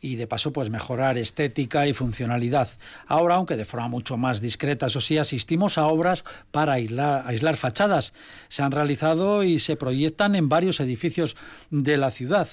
[0.00, 2.68] y de paso pues mejorar estética y funcionalidad.
[3.06, 7.56] Ahora, aunque de forma mucho más discreta, eso sí, asistimos a obras para aislar, aislar
[7.56, 8.12] fachadas.
[8.48, 11.36] Se han realizado y se proyectan en varios edificios
[11.70, 12.48] de la ciudad.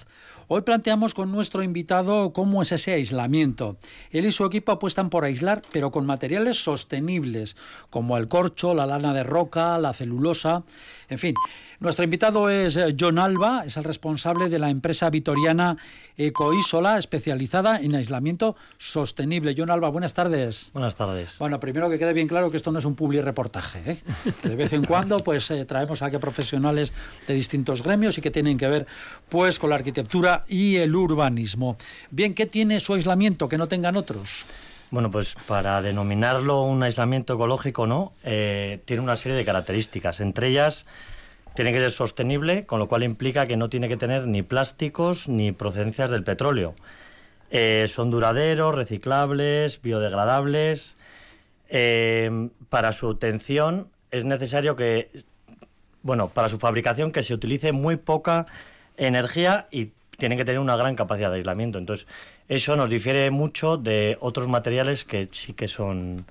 [0.47, 3.77] Hoy planteamos con nuestro invitado cómo es ese aislamiento.
[4.11, 7.55] Él y su equipo apuestan por aislar, pero con materiales sostenibles,
[7.89, 10.63] como el corcho, la lana de roca, la celulosa,
[11.09, 11.33] en fin.
[11.79, 15.77] Nuestro invitado es eh, John Alba, es el responsable de la empresa vitoriana
[16.15, 16.99] Ecoísola,
[17.35, 19.53] especializada en aislamiento sostenible.
[19.57, 20.69] John Alba, buenas tardes.
[20.73, 21.37] Buenas tardes.
[21.37, 23.83] Bueno, primero que quede bien claro que esto no es un publi reportaje.
[23.85, 23.97] ¿eh?
[24.43, 26.93] De vez en cuando pues eh, traemos aquí a profesionales
[27.27, 28.87] de distintos gremios y que tienen que ver
[29.29, 31.77] pues con la arquitectura y el urbanismo.
[32.09, 34.45] Bien, ¿qué tiene su aislamiento que no tengan otros?
[34.91, 38.13] Bueno, pues para denominarlo un aislamiento ecológico, ¿no?
[38.23, 40.21] Eh, tiene una serie de características.
[40.21, 40.85] Entre ellas,
[41.55, 45.27] tiene que ser sostenible, con lo cual implica que no tiene que tener ni plásticos
[45.27, 46.75] ni procedencias del petróleo.
[47.57, 50.97] Eh, son duraderos, reciclables, biodegradables.
[51.69, 55.09] Eh, para su obtención es necesario que,
[56.01, 58.45] bueno, para su fabricación que se utilice muy poca
[58.97, 61.77] energía y tienen que tener una gran capacidad de aislamiento.
[61.77, 62.07] Entonces,
[62.49, 66.25] eso nos difiere mucho de otros materiales que sí que son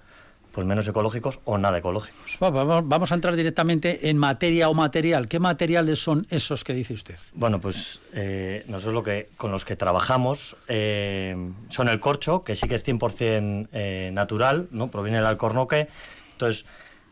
[0.55, 2.37] pues menos ecológicos o nada ecológicos.
[2.38, 5.27] Vamos a entrar directamente en materia o material.
[5.27, 7.19] ¿Qué materiales son esos que dice usted?
[7.35, 11.37] Bueno, pues eh, nosotros lo que, con los que trabajamos eh,
[11.69, 14.88] son el corcho, que sí que es 100% eh, natural, ¿no?
[14.88, 15.88] proviene del alcornoque.
[16.33, 16.67] Entonces,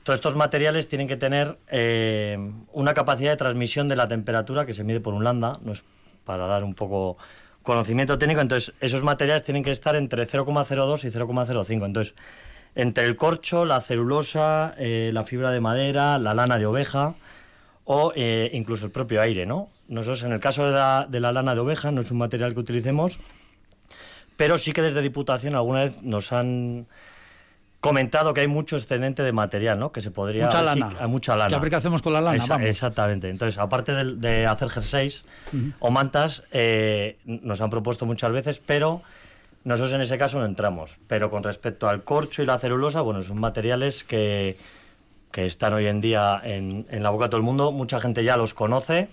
[0.04, 2.38] todos estos materiales tienen que tener eh,
[2.72, 5.82] una capacidad de transmisión de la temperatura que se mide por un lambda, no es
[6.24, 7.18] para dar un poco
[7.62, 8.40] conocimiento técnico.
[8.40, 11.86] Entonces, esos materiales tienen que estar entre 0,02 y 0,05.
[11.86, 12.14] Entonces,
[12.74, 17.14] entre el corcho, la celulosa, eh, la fibra de madera, la lana de oveja
[17.84, 19.68] o eh, incluso el propio aire, ¿no?
[19.88, 22.54] Nosotros, en el caso de la, de la lana de oveja, no es un material
[22.54, 23.18] que utilicemos,
[24.36, 26.86] pero sí que desde Diputación alguna vez nos han
[27.80, 29.90] comentado que hay mucho excedente de material, ¿no?
[29.90, 30.46] Que se podría...
[30.46, 30.96] Mucha sí, lana.
[31.00, 31.48] hay mucha lana.
[31.48, 32.36] ¿Qué aplicación con la lana?
[32.36, 32.68] Esa- Vamos.
[32.68, 33.28] Exactamente.
[33.28, 35.24] Entonces, aparte de, de hacer jerseys
[35.80, 39.02] o mantas, eh, nos han propuesto muchas veces, pero
[39.64, 40.98] nosotros en ese caso no entramos.
[41.06, 44.56] Pero con respecto al corcho y la celulosa, bueno, son materiales que,
[45.30, 47.72] que están hoy en día en, en la boca de todo el mundo.
[47.72, 49.08] Mucha gente ya los conoce.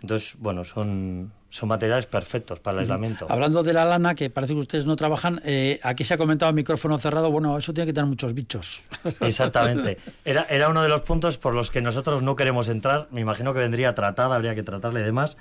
[0.00, 3.26] Entonces, bueno, son, son materiales perfectos para el aislamiento.
[3.30, 6.50] Hablando de la lana, que parece que ustedes no trabajan, eh, aquí se ha comentado
[6.50, 8.82] a micrófono cerrado, bueno, eso tiene que tener muchos bichos.
[9.20, 9.96] Exactamente.
[10.26, 13.08] Era, era uno de los puntos por los que nosotros no queremos entrar.
[13.12, 15.38] Me imagino que vendría tratada, habría que tratarla y demás.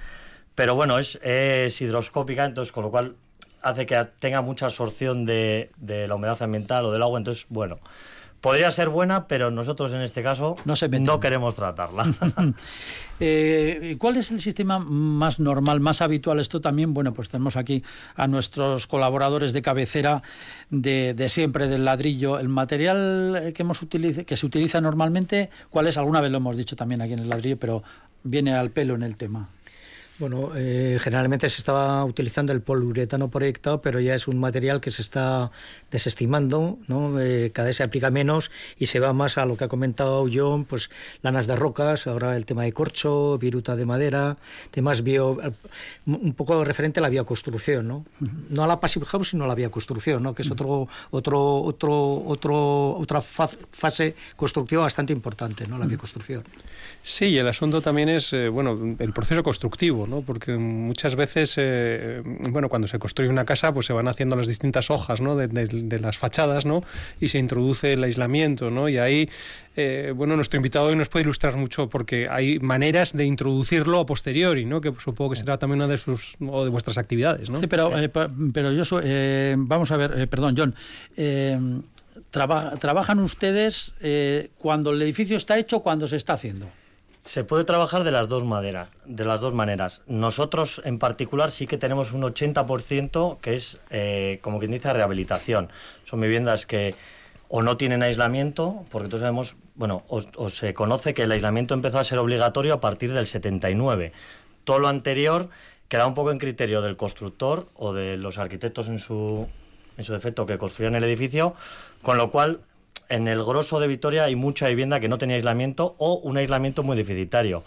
[0.55, 3.15] Pero bueno, es, es hidroscópica, entonces con lo cual
[3.63, 7.17] hace que tenga mucha absorción de, de la humedad ambiental o del agua.
[7.17, 7.79] Entonces, bueno,
[8.41, 11.05] podría ser buena, pero nosotros en este caso No se meten.
[11.05, 12.05] no queremos tratarla.
[13.19, 16.39] Eh, ¿Cuál es el sistema más normal, más habitual?
[16.39, 17.83] Esto también, bueno, pues tenemos aquí
[18.15, 20.23] a nuestros colaboradores de cabecera
[20.71, 22.39] de, de siempre, del ladrillo.
[22.39, 25.97] El material que, hemos utiliza, que se utiliza normalmente, ¿cuál es?
[25.97, 27.83] Alguna vez lo hemos dicho también aquí en el ladrillo, pero
[28.23, 29.47] viene al pelo en el tema.
[30.19, 34.91] Bueno, eh, generalmente se estaba utilizando el poliuretano proyectado, pero ya es un material que
[34.91, 35.51] se está
[35.91, 37.19] desestimando, ¿no?
[37.19, 40.25] Eh, cada vez se aplica menos y se va más a lo que ha comentado
[40.31, 40.91] John, pues
[41.23, 44.37] lanas de rocas, ahora el tema de corcho, viruta de madera,
[44.69, 45.39] temas bio,
[46.05, 48.05] un poco referente a la bioconstrucción, ¿no?
[48.49, 50.35] No a la passive house, sino a la bioconstrucción, ¿no?
[50.35, 55.79] Que es otro, otro, otro, otro, otra fa- fase constructiva bastante importante, ¿no?
[55.79, 56.43] La bioconstrucción.
[57.01, 60.21] Sí, el asunto también es, eh, bueno, el proceso constructivo, ¿no?
[60.21, 64.47] Porque muchas veces, eh, bueno, cuando se construye una casa, pues se van haciendo las
[64.47, 65.35] distintas hojas, ¿no?
[65.35, 66.83] De, de- de las fachadas, ¿no?
[67.19, 68.89] Y se introduce el aislamiento, ¿no?
[68.89, 69.29] Y ahí,
[69.75, 74.05] eh, bueno, nuestro invitado hoy nos puede ilustrar mucho porque hay maneras de introducirlo a
[74.05, 74.81] posteriori, ¿no?
[74.81, 77.59] Que supongo que será también una de sus o de vuestras actividades, ¿no?
[77.59, 80.75] Sí, pero, eh, pa- pero yo soy- vamos a ver, perdón, John.
[82.31, 86.67] traba- ¿Trabajan ustedes eh, cuando el edificio está hecho o cuando se está haciendo?
[87.23, 90.01] Se puede trabajar de las dos maneras, de las dos maneras.
[90.07, 95.69] Nosotros en particular sí que tenemos un 80% que es, eh, como quien dice, rehabilitación.
[96.03, 96.95] Son viviendas que
[97.47, 101.73] o no tienen aislamiento, porque todos sabemos, bueno, o, o se conoce que el aislamiento
[101.73, 104.11] empezó a ser obligatorio a partir del 79.
[104.65, 105.47] Todo lo anterior
[105.87, 109.47] queda un poco en criterio del constructor o de los arquitectos en su,
[109.97, 111.55] en su defecto que construían el edificio,
[112.01, 112.59] con lo cual
[113.09, 116.83] en el grosso de Vitoria hay mucha vivienda que no tenía aislamiento o un aislamiento
[116.83, 117.63] muy deficitario.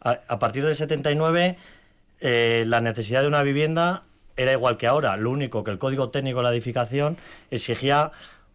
[0.00, 1.56] A, a partir del 79,
[2.20, 4.02] eh, la necesidad de una vivienda
[4.36, 5.16] era igual que ahora.
[5.16, 7.16] Lo único que el Código Técnico de la Edificación
[7.50, 8.12] exigía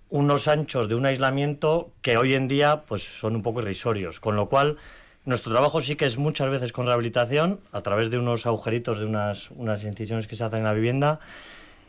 [0.09, 4.19] unos anchos de un aislamiento que hoy en día pues, son un poco irrisorios.
[4.19, 4.77] Con lo cual,
[5.25, 9.05] Nuestro trabajo sí que es muchas veces con rehabilitación, a través de unos agujeritos, de
[9.05, 11.19] unas, unas incisiones que se hacen en la vivienda.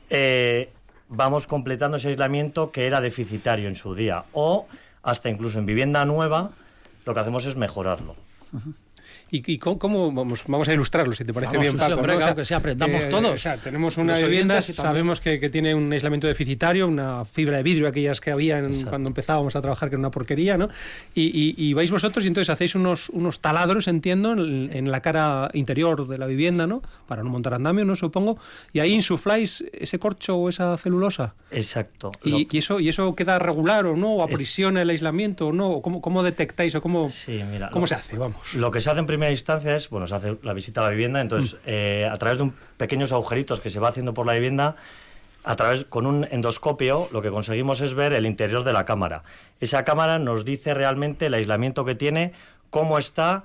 [0.09, 0.71] eh,
[1.09, 4.25] vamos completando ese aislamiento que era deficitario en su día.
[4.33, 4.67] O
[5.03, 6.51] hasta incluso en vivienda nueva,
[7.05, 8.17] lo que hacemos es mejorarlo.
[9.29, 11.95] ¿Y, y cómo, vamos, vamos a ilustrarlo, si te parece Vamos, bien, Paco?
[11.95, 12.19] hombre, ¿no?
[12.21, 13.33] claro que sí, aprendamos eh, todos.
[13.33, 17.65] o sea, tenemos una vivienda, sabemos que, que tiene un aislamiento deficitario, una fibra de
[17.65, 20.69] vidrio, aquellas que había en- cuando empezábamos a trabajar, que era una porquería, ¿no?
[21.15, 25.01] Y, y- y vais vosotros y entonces hacéis unos, unos taladros, entiendo, en, en la
[25.01, 26.83] cara interior de la vivienda, ¿no?
[27.09, 27.97] Para no montar andamio, ¿no?
[27.97, 28.39] Supongo.
[28.73, 31.35] Y ahí insufláis ese corcho o esa celulosa.
[31.51, 32.13] Exacto.
[32.23, 34.15] ¿Y, y eso, ¿Y eso queda regular o no?
[34.15, 35.69] ¿O aprisiona el aislamiento o no?
[35.71, 38.17] ¿O ¿Cómo, cómo detectáis o cómo, Sí, mira, cómo se hace?
[38.17, 38.55] Vamos.
[38.55, 40.91] Lo que se hace en primera instancia es, bueno, se hace la visita a la
[40.91, 44.35] vivienda, entonces eh, a través de un, pequeños agujeritos que se va haciendo por la
[44.35, 44.77] vivienda,
[45.43, 49.23] a través con un endoscopio, lo que conseguimos es ver el interior de la cámara.
[49.59, 52.33] Esa cámara nos dice realmente el aislamiento que tiene,
[52.69, 53.45] cómo está,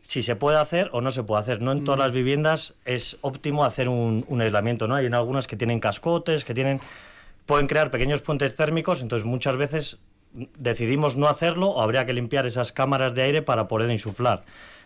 [0.00, 1.62] si se puede hacer o no se puede hacer.
[1.62, 4.96] No en todas las viviendas es óptimo hacer un, un aislamiento, ¿no?
[4.96, 6.80] Hay en algunas que tienen cascotes, que tienen
[7.46, 9.98] pueden crear pequeños puentes térmicos, entonces muchas veces
[10.58, 14.42] decidimos no hacerlo o habría que limpiar esas cámaras de aire para poder insuflar.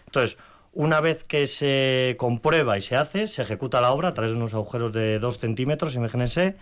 [0.07, 0.39] Entonces,
[0.73, 4.37] una vez que se comprueba y se hace, se ejecuta la obra a través de
[4.37, 6.57] unos agujeros de 2 centímetros, imagínense,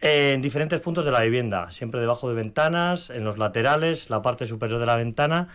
[0.00, 4.46] en diferentes puntos de la vivienda, siempre debajo de ventanas, en los laterales, la parte
[4.46, 5.48] superior de la ventana,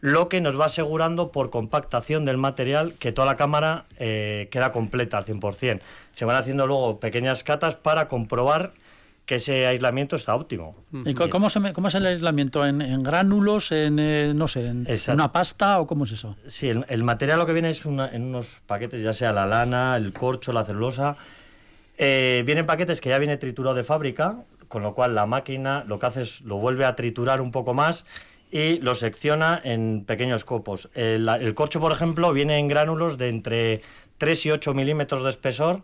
[0.00, 4.72] lo que nos va asegurando por compactación del material que toda la cámara eh, queda
[4.72, 5.80] completa al 100%.
[6.12, 8.72] Se van haciendo luego pequeñas catas para comprobar
[9.26, 10.76] que ese aislamiento está óptimo.
[11.04, 12.66] ¿Y cómo, se cómo es el aislamiento?
[12.66, 13.70] ¿En, en gránulos?
[13.72, 16.36] ¿En, eh, no sé, en una pasta o cómo es eso?
[16.46, 19.46] Sí, el, el material lo que viene es una- en unos paquetes, ya sea la
[19.46, 21.16] lana, el corcho, la celulosa.
[21.98, 25.98] Eh, vienen paquetes que ya viene triturado de fábrica, con lo cual la máquina lo
[25.98, 28.04] que hace es lo vuelve a triturar un poco más
[28.50, 30.88] y lo secciona en pequeños copos.
[30.94, 33.82] El, el corcho, por ejemplo, viene en gránulos de entre
[34.18, 35.82] 3 y 8 milímetros de espesor,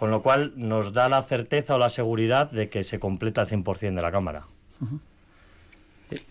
[0.00, 3.48] con lo cual nos da la certeza o la seguridad de que se completa el
[3.48, 4.44] 100% de la cámara.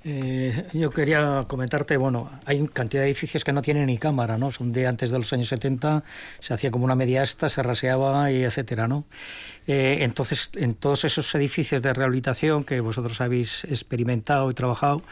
[0.03, 4.49] Eh, yo quería comentarte, bueno, hay cantidad de edificios que no tienen ni cámara, ¿no?
[4.49, 6.03] Son de antes de los años 70,
[6.39, 9.05] se hacía como una media esta, se raseaba y etcétera, ¿no?
[9.71, 15.03] Eh, entonces, en todos esos edificios de rehabilitación que vosotros habéis experimentado y trabajado,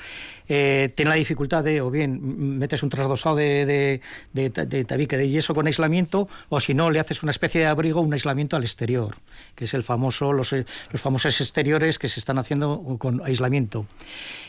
[0.49, 4.01] eh, tiene la dificultad de, o bien metes un trasdosado de, de,
[4.33, 7.61] de ta- de tabique de yeso con aislamiento, o si no, le haces una especie
[7.61, 9.17] de abrigo, un aislamiento al exterior,
[9.53, 13.85] que es el famoso, los, eh, los famosos exteriores que se están haciendo con aislamiento.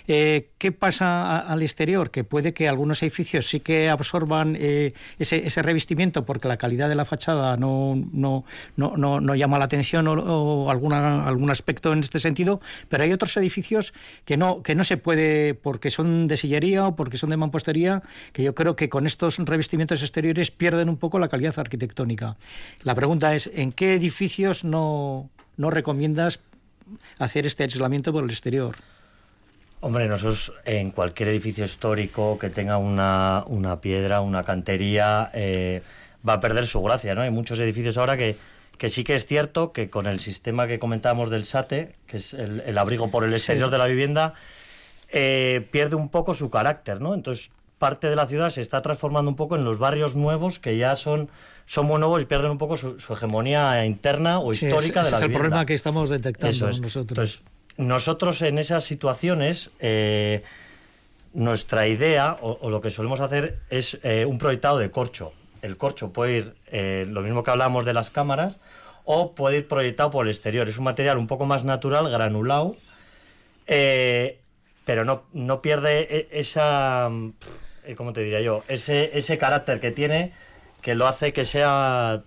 [0.07, 2.11] ¿Qué pasa al exterior?
[2.11, 6.95] Que puede que algunos edificios sí que absorban ese, ese revestimiento porque la calidad de
[6.95, 8.45] la fachada no, no,
[8.77, 13.95] no, no llama la atención o, algún aspecto en este sentido, pero hay otros edificios
[14.25, 18.03] que no, que no se puede porque son de sillería o porque son de mampostería,
[18.33, 22.37] que yo creo que con estos revestimientos exteriores pierden un poco la calidad arquitectónica.
[22.83, 26.41] La pregunta es, ¿en qué edificios no, no recomiendas
[27.19, 28.77] hacer este aislamiento por el exterior?
[29.81, 35.83] Hombre, nosotros en cualquier edificio histórico que tenga una, una piedra, una cantería, eh,
[36.29, 37.21] va a perder su gracia, ¿no?
[37.21, 38.37] Hay muchos edificios ahora que,
[38.79, 42.33] que sí que es cierto que con el sistema que comentábamos del SATE, que es
[42.33, 44.35] el, el abrigo por el exterior de la vivienda,
[45.11, 47.15] eh, pierde un poco su carácter, ¿no?
[47.15, 50.77] Entonces, parte de la ciudad se está transformando un poco en los barrios nuevos que
[50.77, 51.29] ya son,
[51.67, 55.07] son muy nuevos y pierden un poco su, su hegemonía interna o Sí, histórica ese
[55.07, 56.81] de la es el problema que estamos detectando es.
[56.81, 57.11] nosotros.
[57.11, 57.43] Entonces,
[57.79, 60.43] nosotros en esas situaciones, eh,
[61.33, 65.33] nuestra idea o, o lo que solemos hacer es eh, un proyectado de corcho.
[65.63, 68.59] El corcho puede ir, eh, lo mismo que hablamos de las cámaras,
[69.05, 70.69] o puede ir proyectado por el exterior.
[70.69, 72.77] Es un material un poco más natural, granulado,
[73.67, 74.41] eh,
[74.85, 77.11] pero no, no pierde e- esa,
[77.85, 78.65] eh, ¿cómo te diría yo?
[78.69, 80.33] Ese, ese carácter que tiene
[80.83, 82.23] que lo hace que sea,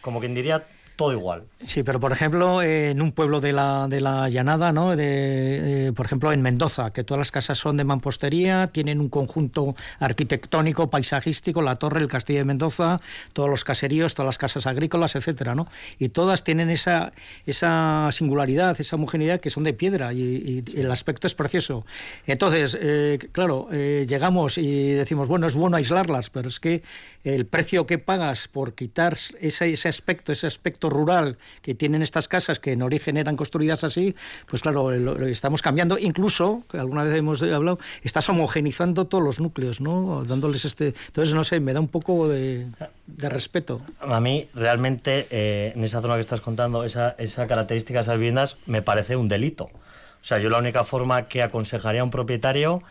[0.00, 0.64] como quien diría,
[0.96, 1.44] todo igual.
[1.62, 4.96] Sí, pero por ejemplo, eh, en un pueblo de la, de la llanada, ¿no?
[4.96, 9.10] De, eh, por ejemplo, en Mendoza, que todas las casas son de mampostería, tienen un
[9.10, 13.00] conjunto arquitectónico, paisajístico, la torre, el castillo de Mendoza,
[13.34, 15.68] todos los caseríos, todas las casas agrícolas, etcétera, ¿no?
[15.98, 17.12] Y todas tienen esa,
[17.44, 21.84] esa singularidad, esa homogeneidad que son de piedra y, el aspecto es precioso.
[22.26, 26.82] Entonces, eh, claro, llegamos y decimos, bueno, es bueno aislarlas, pero es que
[27.24, 32.28] el precio que pagas por quitar ese, ese aspecto, ese aspecto rural que tienen estas
[32.28, 34.14] casas que en origen eran construidas así,
[34.46, 35.98] pues claro, lo, lo estamos cambiando.
[35.98, 40.24] Incluso, que alguna vez hemos hablado, estás homogenizando todos los núcleos, ¿no?
[40.24, 40.94] Dándoles este.
[41.06, 42.66] Entonces, no sé, me da un poco de,
[43.06, 43.80] de respeto.
[44.00, 48.16] A mí, realmente, eh, en esa zona que estás contando, esa, esa característica de esas
[48.16, 49.64] viviendas me parece un delito.
[49.64, 52.82] O sea, yo la única forma que aconsejaría a un propietario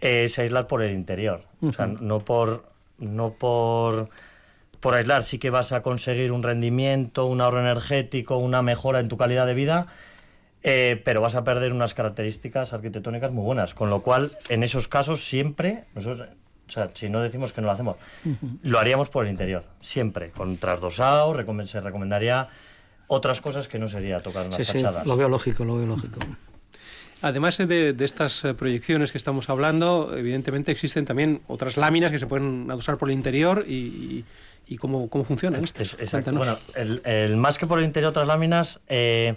[0.00, 1.44] es aislar por el interior.
[1.60, 2.64] O sea, no por,
[2.98, 4.08] no por,
[4.82, 9.08] por aislar, sí que vas a conseguir un rendimiento, un ahorro energético, una mejora en
[9.08, 9.86] tu calidad de vida,
[10.64, 13.74] eh, pero vas a perder unas características arquitectónicas muy buenas.
[13.74, 16.28] Con lo cual, en esos casos, siempre, nosotros,
[16.68, 17.96] o sea, si no decimos que no lo hacemos,
[18.62, 22.48] lo haríamos por el interior, siempre, con trasdosado, recom- se recomendaría
[23.06, 25.06] otras cosas que no sería tocar unas Sí, sí, fachadas.
[25.06, 26.18] lo veo lógico, lo veo lógico.
[27.24, 32.18] Además de, de estas eh, proyecciones que estamos hablando, evidentemente existen también otras láminas que
[32.18, 34.24] se pueden adosar por el interior y, y-
[34.72, 35.62] y cómo, cómo funcionan.
[36.32, 39.34] Bueno, el, el más que por el interior otras láminas, eh,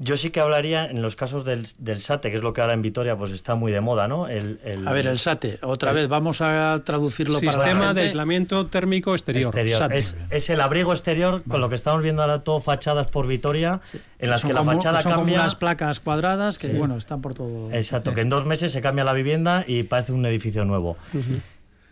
[0.00, 2.72] yo sí que hablaría en los casos del, del SATE, que es lo que ahora
[2.72, 4.28] en Vitoria pues está muy de moda, ¿no?
[4.28, 8.02] El, el- A ver, el SATE, otra vez, vamos a traducirlo para la Sistema de
[8.02, 9.46] aislamiento térmico exterior.
[9.46, 9.78] exterior.
[9.78, 9.98] SATE.
[9.98, 13.80] Es, es el abrigo exterior con lo que estamos viendo ahora todo fachadas por Vitoria,
[14.20, 15.40] en las Son que la como- fachada son como cambia.
[15.40, 17.72] unas placas cuadradas que, bueno, están por todo...
[17.72, 20.96] Exacto, que en dos meses se cambia la vivienda y parece un edificio nuevo.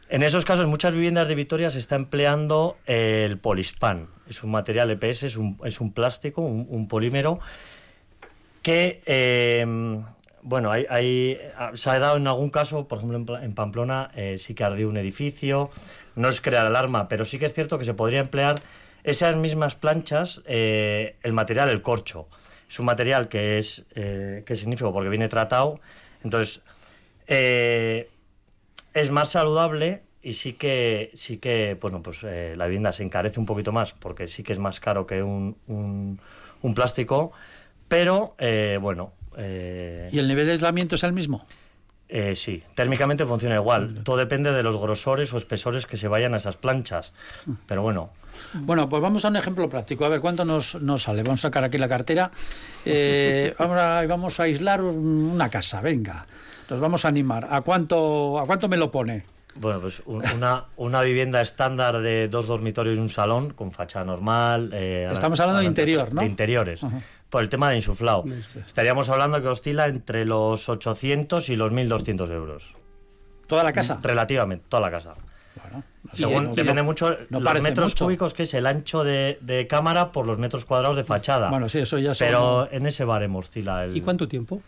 [0.09, 4.09] En esos casos, muchas viviendas de Vitoria se está empleando el polispan.
[4.29, 7.41] Es un material EPS, es un, es un plástico, un, polímero,
[8.63, 9.67] que, eh,
[10.43, 14.55] bueno, hay, ah, se ha dado en algún caso, por ejemplo en, Pamplona, eh, sí
[14.55, 15.71] que ardió un edificio,
[16.15, 18.61] no es crear alarma, pero sí que es cierto que se podría emplear
[19.03, 22.29] esas mismas planchas, eh, el material, el corcho.
[22.69, 25.81] Es un material que es, eh, que es signífico porque viene tratado,
[26.23, 26.63] entonces
[28.97, 33.39] es más saludable y sí que, sí que bueno, pues eh, la vivienda se encarece
[33.39, 36.19] un poquito más porque sí que es más caro que un, un-
[36.63, 37.33] un plástico,
[37.89, 41.47] pero eh, bueno, eh, ¿Y el nivel de aislamiento es el mismo?
[42.09, 44.03] Eh, sí, térmicamente funciona igual.
[44.05, 47.13] Todo depende de los grosores o espesores que se vayan a esas planchas.
[47.67, 48.11] Pero bueno,
[48.55, 50.05] Bueno, pues vamos a un ejemplo práctico.
[50.05, 51.23] A ver, ¿cuánto nos, nos sale?
[51.23, 52.31] Vamos a sacar aquí la cartera.
[52.85, 56.27] Eh, vamos, a, vamos a aislar un- una casa, venga.
[56.71, 57.49] Nos vamos a animar.
[57.51, 59.25] ¿A cuánto, a cuánto me lo pone?
[59.55, 64.05] Bueno, pues un- una, una vivienda estándar de dos dormitorios y un salón con fachada
[64.05, 64.71] normal.
[64.75, 66.21] eh, Estamos hablando de interior, ¿no?
[66.21, 66.81] De interiores.
[67.31, 68.25] Por el tema de insuflado.
[68.67, 72.73] Estaríamos hablando que oscila entre los 800 y los 1.200 euros.
[73.47, 73.99] ¿Toda la casa?
[74.03, 75.15] Relativamente, toda la casa.
[75.63, 78.05] Bueno, Según, y depende no- mucho no los metros mucho.
[78.05, 81.51] cúbicos, que es el ancho de, de cámara por los metros cuadrados de fachada.
[81.51, 83.97] Bueno, sí, eso ya son- Pero en ese baremo oscila el...
[83.97, 84.63] ¿Y cuánto tiempo?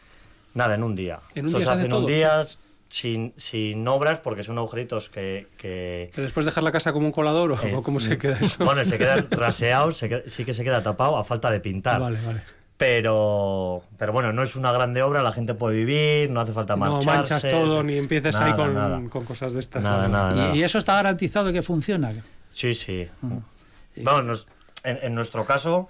[0.55, 1.21] Nada, en un día.
[1.35, 2.45] ¿En un Esto día se se hace un día
[2.91, 5.47] sin, sin obras porque son agujeritos que...
[5.59, 8.39] que ¿Que después dejar la casa como un colador o eh, o cómo se queda
[8.43, 8.65] eso?
[8.65, 12.01] Bueno, se quedan raseados, se queda- sí que se queda tapado a falta de pintar.
[12.01, 12.43] Vale, vale.
[12.79, 16.77] Pero, pero bueno, no es una grande obra, la gente puede vivir, no hace falta
[16.77, 17.09] No marcharse.
[17.11, 19.01] manchas todo ni empiezas ahí con, nada.
[19.11, 19.83] con cosas de estas.
[19.83, 20.13] Nada, ¿no?
[20.13, 20.55] nada, nada.
[20.55, 22.13] ¿Y, y eso está garantizado que funciona?
[22.55, 23.09] Sí, sí.
[23.97, 24.47] Bueno, nos-
[24.85, 25.89] en, en nuestro caso,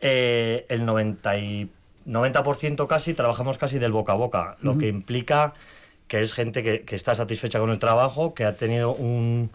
[0.00, 1.70] eh, el 90%, y,
[2.06, 2.42] 90
[2.88, 5.54] casi trabajamos casi del boca a boca, lo que implica
[6.08, 9.50] que es gente que, que está satisfecha con el trabajo, que ha tenido un...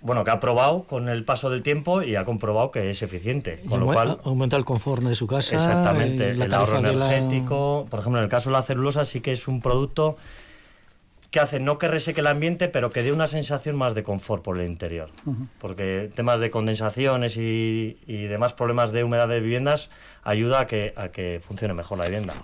[0.00, 3.56] Bueno, que ha probado con el paso del tiempo y ha comprobado que es eficiente.
[3.66, 5.54] Con lo cual, aumenta el confort de su casa.
[5.54, 7.86] Exactamente, la el ahorro tarifa de la- energético.
[7.88, 10.18] Por ejemplo, en el caso de la celulosa sí que es un producto
[11.30, 14.42] que hace no que reseque el ambiente, pero que dé una sensación más de confort
[14.44, 15.08] por el interior.
[15.58, 19.88] Porque temas de condensaciones y, y demás problemas de humedad de viviendas
[20.22, 22.34] ayuda a que, a que funcione mejor la vivienda.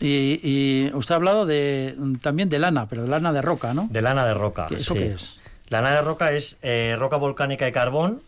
[0.00, 3.88] Y, y usted ha hablado de, también de lana, pero de lana de roca, ¿no?
[3.90, 4.66] De lana de roca.
[4.68, 5.00] ¿Qué- eso sí.
[5.00, 5.38] qué es?
[5.68, 8.22] La lana de roca es eh, roca volcánica de carbón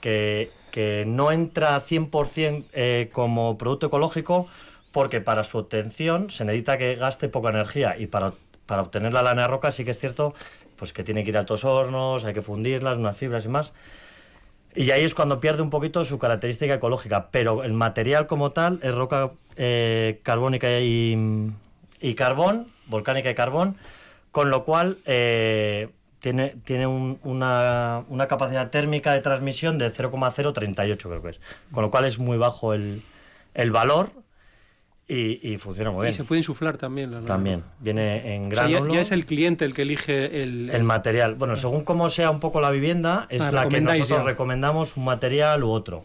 [0.00, 4.48] que, que no entra 100% eh, como producto ecológico
[4.90, 8.32] porque para su obtención se necesita que gaste poca energía y para,
[8.66, 10.34] para obtener la lana de roca sí que es cierto
[10.76, 13.72] pues que tiene que ir a altos hornos, hay que fundirlas, unas fibras y más.
[14.74, 18.80] Y ahí es cuando pierde un poquito su característica ecológica, pero el material como tal
[18.82, 21.52] es roca eh, carbónica y,
[22.00, 23.76] y carbón, volcánica y carbón,
[24.30, 31.08] con lo cual eh, tiene, tiene un- una, una capacidad térmica de transmisión de 0,038
[31.08, 33.02] creo que es, con lo cual es muy bajo el,
[33.52, 34.10] el valor
[35.08, 36.12] y, y funciona muy Y bien.
[36.14, 37.10] se puede insuflar también.
[37.10, 37.20] la.
[37.22, 40.70] También, viene en O sea, ya, ya es el cliente el que elige el...
[40.70, 41.34] El material.
[41.34, 44.22] Bueno, según cómo sea un poco la vivienda, es Ah, la que nosotros ya.
[44.22, 46.04] recomendamos un material u otro.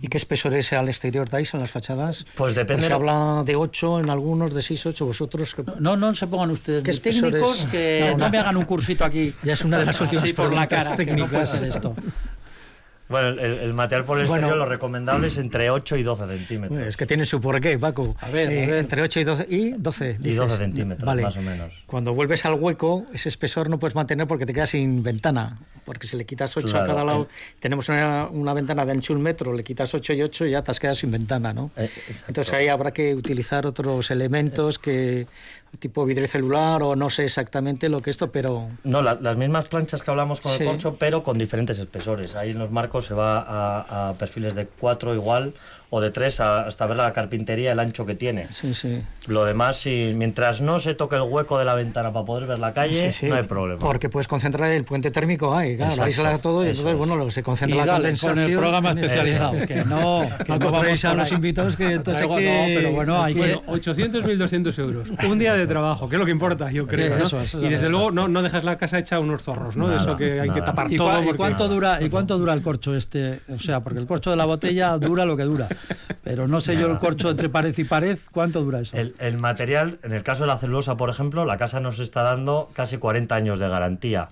[0.00, 2.26] ¿Y qué espesores al exterior dais en las fachadas?
[2.36, 5.06] Pues depende Se habla de 8 en algunos, de 6, 8.
[5.06, 5.54] Vosotros.
[5.54, 7.68] ¿qué- No, no se pongan ustedes ¿Qué muy técnicos, espesores?
[7.70, 8.30] que No, no, no.
[8.30, 9.34] me hagan un cursito aquí.
[9.42, 11.30] Ya es una de las últimas por la cara, que no técnicas.
[11.30, 11.96] puede ser esto.
[13.08, 14.56] Bueno, el, el material poliesterior Bueno.
[14.56, 16.84] lo recomendable es entre 8 y 12 centímetros.
[16.86, 18.16] Es que tiene su porqué, Paco.
[18.20, 18.74] A ver, a Eh, ver.
[18.76, 19.46] Entre 8 y 12.
[19.48, 20.16] Y 12.
[20.18, 20.36] Y dices.
[20.38, 21.22] 12 centímetros, Vale.
[21.22, 21.72] más o menos.
[21.86, 25.58] Cuando vuelves al hueco, ese espesor no puedes mantener porque te quedas sin ventana.
[25.84, 27.34] Porque si le quitas 8 Claro, a cada lado, eh.
[27.60, 30.62] tenemos una, una ventana de ancho un metro, le quitas 8 y 8 y ya
[30.62, 31.70] te has quedado sin ventana, ¿no?
[31.76, 32.24] Eh, exacto.
[32.28, 35.28] Entonces ahí habrá que utilizar otros elementos que
[35.78, 39.68] tipo vidrio celular o no sé exactamente lo que esto, pero No, la- las mismas
[39.68, 40.62] planchas que hablamos con Sí.
[40.62, 42.34] el corcho, pero con diferentes espesores.
[42.34, 45.52] Ahí en los marcos se va a, a perfiles de 4 igual
[45.90, 48.48] o de 3 hasta ver la carpintería, el ancho que tiene.
[48.50, 49.02] sí, sí.
[49.28, 52.60] Lo demás, si, mientras no se toque el hueco de la ventana para poder ver
[52.60, 53.80] la calle, Sí, sí, no hay problema.
[53.80, 56.98] Porque puedes concentrar el puente térmico ahí, claro, Exacto, aísla todo y eso entonces, es.
[56.98, 58.34] bueno, lo que se concentra Y la condensación.
[58.34, 58.98] con el programa eso.
[59.00, 62.36] especializado, que no, que No no vamos compréis a los invitados que entonces hay No,
[62.36, 63.40] que- pero bueno, hay que...
[63.40, 65.08] Bueno, 800, 1200 euros.
[65.28, 67.16] Un día de trabajo, que es lo que importa, yo creo.
[67.18, 67.24] ¿no?
[67.24, 67.88] eso, eso, y desde eso.
[67.90, 69.88] luego no, no dejas la casa hecha unos zorros, ¿no?
[69.88, 70.64] de Nada, eso que hay que nada.
[70.66, 71.22] tapar ¿Y, todo.
[71.22, 73.40] y cuánto dura, ¿Y cuánto dura el corcho este?
[73.52, 75.66] O sea, porque el corcho de la botella dura lo que dura.
[76.24, 78.96] Pero no sé yo el corcho entre pared y pared, ¿cuánto dura eso?
[78.96, 82.22] El, el material, en el caso de la celulosa, por ejemplo, la casa nos está
[82.22, 84.28] dando casi 40 años de garantía.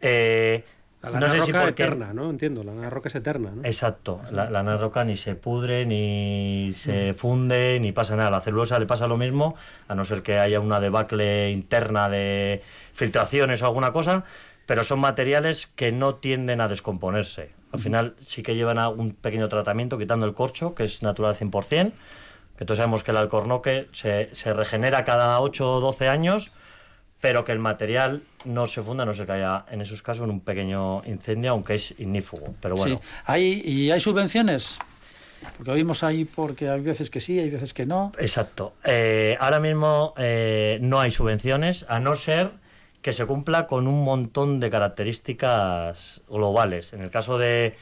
[0.00, 0.64] Eh,
[1.02, 2.30] La no sé si roca porque- eterna, ¿no?
[2.30, 3.62] Entiendo, la lana roca es eterna, ¿no?
[3.64, 8.30] Exacto, la, la lana roca ni se pudre, ni se funde, ni pasa nada.
[8.30, 9.54] La celulosa le pasa lo mismo,
[9.88, 12.62] a no ser que haya una debacle interna de
[12.92, 14.24] filtraciones o alguna cosa,
[14.66, 17.50] pero son materiales que no tienden a descomponerse.
[17.74, 21.34] Al final sí que llevan a un pequeño tratamiento, quitando el corcho, que es natural
[21.34, 21.92] 100%,
[22.56, 26.52] que todos sabemos que el alcornoque se, se regenera cada 8 o 12 años,
[27.20, 30.40] pero que el material no se funda, no se caiga en esos casos en un
[30.40, 32.54] pequeño incendio, aunque es ignífugo.
[32.60, 33.02] Pero bueno, Sí.
[33.24, 34.78] ¿Hay, ¿Y hay subvenciones?
[35.56, 38.12] Porque oímos ahí porque hay veces que sí, hay veces que no.
[38.18, 38.74] Exacto.
[38.84, 42.50] Eh, ahora mismo eh, no hay subvenciones, a no ser
[43.04, 46.94] que se cumpla con un montón de características globales.
[46.94, 47.76] En el caso de,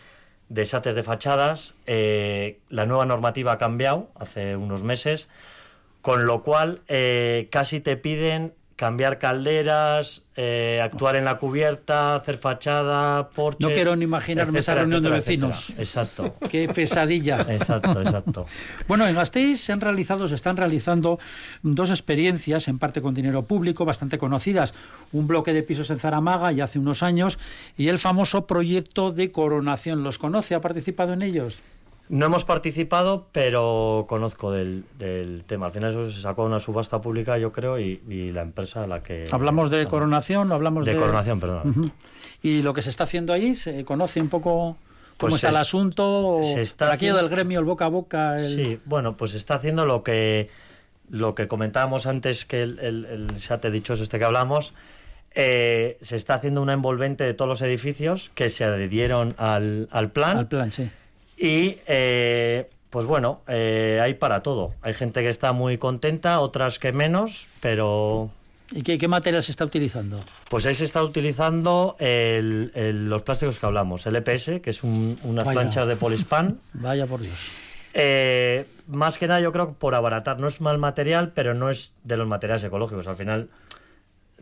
[0.49, 5.29] de de fachadas, eh, la nueva normativa ha cambiado hace unos meses,
[6.01, 8.53] con lo cual eh, casi te piden
[8.83, 13.61] cambiar calderas, eh, actuar en la cubierta, hacer fachada, porches...
[13.61, 15.71] No quiero ni imaginarme esa etcétera, reunión de vecinos.
[15.71, 15.83] etcétera.
[15.85, 16.35] Exacto.
[16.51, 17.47] ¡Qué pesadilla!
[17.49, 18.47] Exacto, exacto.
[18.89, 21.21] Bueno, en Gasteiz se han realizado, se están realizando
[21.63, 24.75] dos experiencias, en parte con dinero público, bastante conocidas.
[25.13, 27.39] Un bloque de pisos en Zaramaga ya hace unos años
[27.77, 30.03] y el famoso proyecto de coronación.
[30.03, 30.57] ¿Los conoce?
[30.57, 31.59] ¿Ha participado en ellos?
[32.13, 35.65] No hemos participado, pero conozco del, del tema.
[35.67, 38.87] Al final eso se sacó una subasta pública, yo creo, y, y la empresa a
[38.87, 39.25] la que...
[39.33, 40.93] ¿Hablamos de coronación o hablamos de...?
[40.93, 41.93] De coronación, perdón.
[42.43, 43.55] ¿Y lo que se está haciendo ahí?
[43.55, 44.77] ¿Se conoce un poco cómo
[45.17, 46.41] Pues está se- el asunto?
[46.43, 48.37] se está por aquello haciendo- del gremio, el boca a boca...
[48.37, 50.51] el- Sí, bueno, pues está haciendo lo que
[51.09, 54.75] lo que comentábamos antes que el, el, el SAT dichoso este que hablamos.
[55.35, 60.11] eh, se está haciendo una envolvente de todos los edificios que se adhirieron al, al
[60.11, 60.37] plan.
[60.37, 60.91] Al plan, sí.
[61.45, 64.75] Y eh, pues bueno, eh, hay para todo.
[64.81, 68.31] Hay gente que está muy contenta, otras que menos, pero
[68.75, 70.19] ¿Y qué, qué material se está utilizando?
[70.49, 74.83] Pues ahí se está utilizando el- el- los plásticos que hablamos, el EPS, que es
[74.83, 75.61] un- unas Vaya.
[75.61, 76.59] planchas de polispan.
[76.75, 77.51] Vaya por Dios.
[77.93, 81.69] Eh, más que nada yo creo que por abaratar, no es mal material, pero no
[81.71, 83.07] es de los materiales ecológicos.
[83.09, 83.49] Al final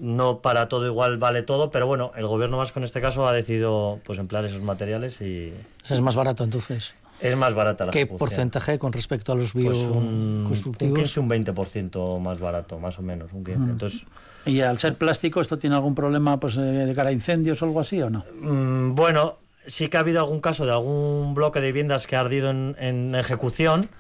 [0.01, 3.33] no para todo igual vale todo, pero bueno, el gobierno vasco en este caso ha
[3.33, 5.53] decidido pues emplear esos materiales y
[5.89, 6.95] es más barato entonces.
[7.21, 8.19] es más barata la ¿Qué ejecución.
[8.19, 10.99] porcentaje con respecto a los Pues un, un bioconstructivos?
[10.99, 13.61] 15, un 20% más barato, más o menos, un 15.
[13.71, 14.03] Entonces,
[14.47, 17.67] ¿Y al ser plástico esto tiene algún problema pues, eh, de cara a incendios o
[17.67, 18.25] algo así o no?
[18.41, 19.37] Mm, bueno,
[19.67, 22.75] sí que ha habido algún caso de algún bloque de viviendas que ha ardido en,
[22.79, 23.91] en ejecución,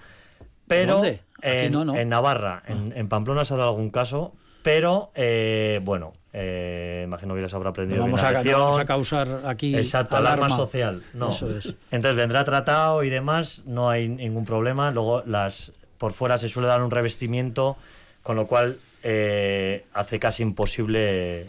[0.66, 1.20] pero ¿Dónde?
[1.42, 1.94] En, no, ¿no?
[1.94, 4.32] en Navarra, en, en Pamplona se ha dado algún caso,
[4.62, 8.60] pero eh, bueno, eh, imagino que se habrá No aprendido vamos, a, no la lección.
[8.60, 11.02] vamos a causar aquí Exacto, alarma, alarma social.
[11.14, 11.30] No.
[11.30, 11.74] Eso es.
[11.90, 14.90] Entonces vendrá tratado y demás, no hay ningún problema.
[14.90, 17.76] Luego las por fuera se suele dar un revestimiento,
[18.22, 21.46] con lo cual eh, hace casi imposible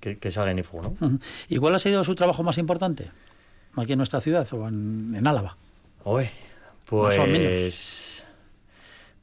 [0.00, 1.06] que, que salga ignífugo, ¿no?
[1.06, 1.18] Ujú.
[1.48, 3.10] ¿Y cuál ha sido su trabajo más importante?
[3.76, 5.56] Aquí en nuestra ciudad o en, en Álava.
[6.04, 6.20] O
[6.86, 8.19] pues.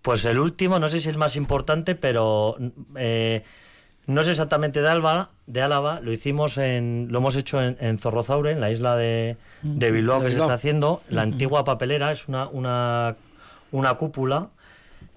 [0.07, 2.57] Pues el último, no sé si es el más importante, pero
[2.95, 3.43] eh,
[4.05, 7.99] no es exactamente de Álava, de Álava, lo hicimos en, lo hemos hecho en, en
[7.99, 11.01] Zorrozaure, en la isla de, de Bilbao que se está haciendo.
[11.09, 13.15] La antigua papelera es una, una,
[13.71, 14.47] una cúpula.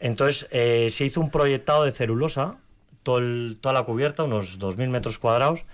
[0.00, 2.56] Entonces eh, se hizo un proyectado de celulosa,
[3.04, 5.64] todo el- toda la cubierta, unos 2.000 metros cuadrados,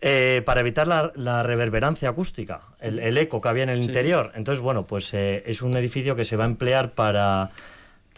[0.00, 4.32] eh, para evitar la, la reverberancia acústica, el, el eco que había en el interior.
[4.34, 7.50] Entonces, bueno, pues eh, es un edificio que se va a emplear para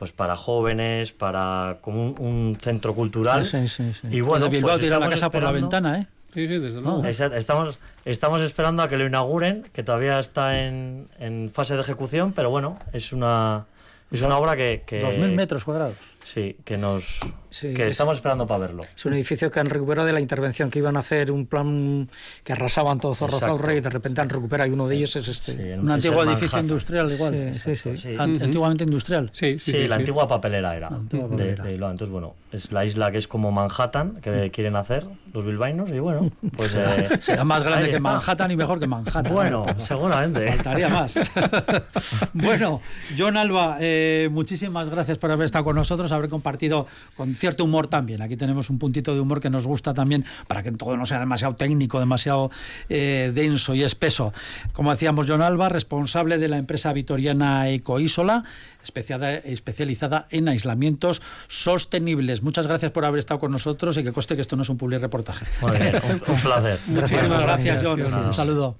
[0.01, 3.45] pues para jóvenes, para como un, un centro cultural.
[3.45, 4.09] Sí, sí, sí.
[4.11, 6.07] Y bueno, de Bilbao pues tira la estamos casa por la ventana, ¿eh?
[6.33, 7.05] Sí, sí, desde luego.
[7.05, 11.83] Exacto, estamos, estamos esperando a que lo inauguren, que todavía está en, en fase de
[11.83, 13.67] ejecución, pero bueno, es una,
[14.11, 14.85] es una obra que...
[14.87, 15.97] que Dos mil metros cuadrados.
[16.25, 17.21] Sí, que nos,
[17.51, 18.85] Sí, que es- estamos esperando para verlo.
[18.97, 22.09] Es un edificio que han recuperado de la intervención que iban a hacer, un plan
[22.45, 25.53] que arrasaban todo Zorro y de repente han recuperado y uno de ellos es este.
[25.57, 26.65] Sí, Un es antiguo edificio Manhattan.
[26.65, 27.51] industrial igual.
[27.55, 27.99] Sí, sí, sí.
[27.99, 28.09] Sí.
[28.19, 29.31] An- Antiguamente industrial.
[29.33, 30.01] Sí, sí, Sí, sí, la sí.
[30.03, 30.89] antigua papelera era.
[30.89, 31.65] antigua de- papelera.
[31.65, 31.91] de Bilbao.
[31.91, 35.99] Entonces, bueno, es la isla que es como Manhattan, que quieren hacer los bilbaínos, y
[35.99, 36.75] bueno, pues.
[36.77, 38.03] eh, Será más grande que está.
[38.13, 39.33] Manhattan y mejor que Manhattan.
[39.33, 40.51] Bueno, seguramente.
[40.53, 41.15] Faltaría más.
[42.33, 42.81] bueno,
[43.19, 46.87] John Alba, eh, muchísimas gracias por haber estado con nosotros, haber compartido
[47.17, 48.23] con cierto humor también.
[48.23, 51.19] Aquí tenemos un puntito de humor que nos gusta también para que todo no sea
[51.19, 52.51] demasiado técnico, demasiado
[52.89, 54.33] eh, denso y espeso.
[54.73, 58.45] Como decíamos, John Alba, responsable de la empresa vitoriana Ecoísola,
[58.83, 62.43] especializada en aislamientos sostenibles.
[62.43, 64.77] Muchas gracias por haber estado con nosotros y que coste que esto no es un
[64.77, 65.47] public reportaje.
[65.63, 66.79] Muy bien, un, un placer.
[66.87, 67.99] Muchísimas gracias, John.
[67.99, 68.27] Gracias.
[68.27, 68.77] Un saludo.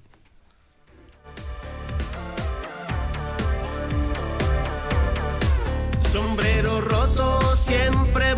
[6.11, 8.35] sombrero roto, siempre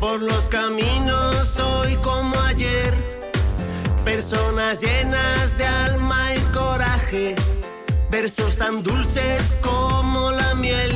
[0.00, 2.96] por los caminos hoy como ayer.
[4.04, 7.34] Personas llenas de alma y coraje,
[8.10, 10.92] versos tan dulces como la miel.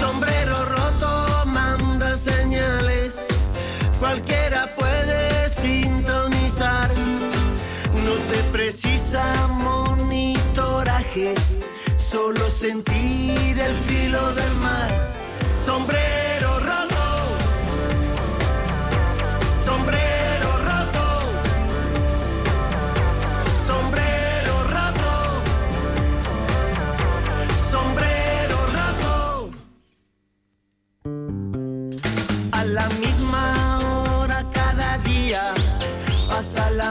[0.00, 3.14] Sombrero roto manda señales,
[4.00, 6.90] cualquiera puede sintonizar.
[8.04, 11.34] No se precisa monitoraje,
[11.96, 15.12] solo sentir el filo del mar.
[15.64, 16.23] Sombrero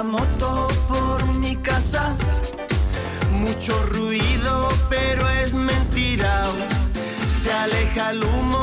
[0.03, 2.15] moto por mi casa.
[3.31, 6.45] Mucho ruido, pero es mentira.
[7.41, 8.62] Se aleja el humo,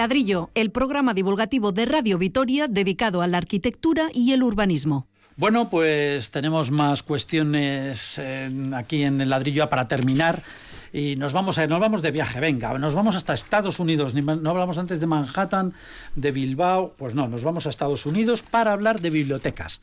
[0.00, 5.06] ladrillo, el programa divulgativo de Radio Vitoria dedicado a la arquitectura y el urbanismo.
[5.36, 8.18] Bueno, pues tenemos más cuestiones
[8.74, 10.42] aquí en el ladrillo para terminar.
[10.90, 14.14] Y nos vamos, a, nos vamos de viaje, venga, nos vamos hasta Estados Unidos.
[14.14, 15.74] No hablamos antes de Manhattan,
[16.16, 19.82] de Bilbao, pues no, nos vamos a Estados Unidos para hablar de bibliotecas.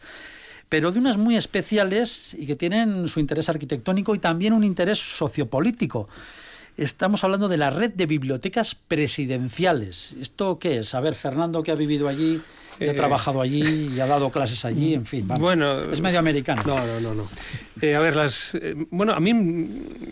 [0.67, 4.97] Pero de unas muy especiales y que tienen su interés arquitectónico y también un interés
[4.97, 6.09] sociopolítico.
[6.77, 10.13] Estamos hablando de la red de bibliotecas presidenciales.
[10.21, 10.93] ¿Esto qué es?
[10.93, 12.39] A ver, Fernando, que ha vivido allí,
[12.79, 15.27] y ha Eh, trabajado allí y ha dado clases allí, en fin.
[15.27, 15.41] vamos.
[15.41, 16.61] Bueno, es medio americano.
[16.67, 17.27] No, no, no, no.
[17.81, 19.33] Eh, a ver, las, eh, bueno, a mí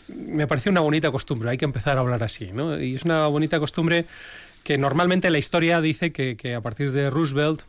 [0.09, 2.81] me pareció una bonita costumbre, hay que empezar a hablar así, ¿no?
[2.81, 4.05] Y es una bonita costumbre
[4.63, 7.61] que normalmente la historia dice que, que a partir de Roosevelt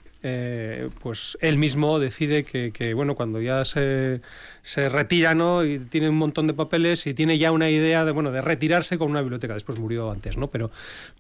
[1.03, 4.20] pues él mismo decide que, que, bueno, cuando ya se,
[4.67, 5.64] se retira, ¿no?
[5.64, 8.99] Y tiene un montón de papeles y tiene ya una idea de, bueno, de retirarse
[8.99, 9.55] con una biblioteca.
[9.55, 10.49] Después murió antes, ¿no?
[10.49, 10.73] Pero,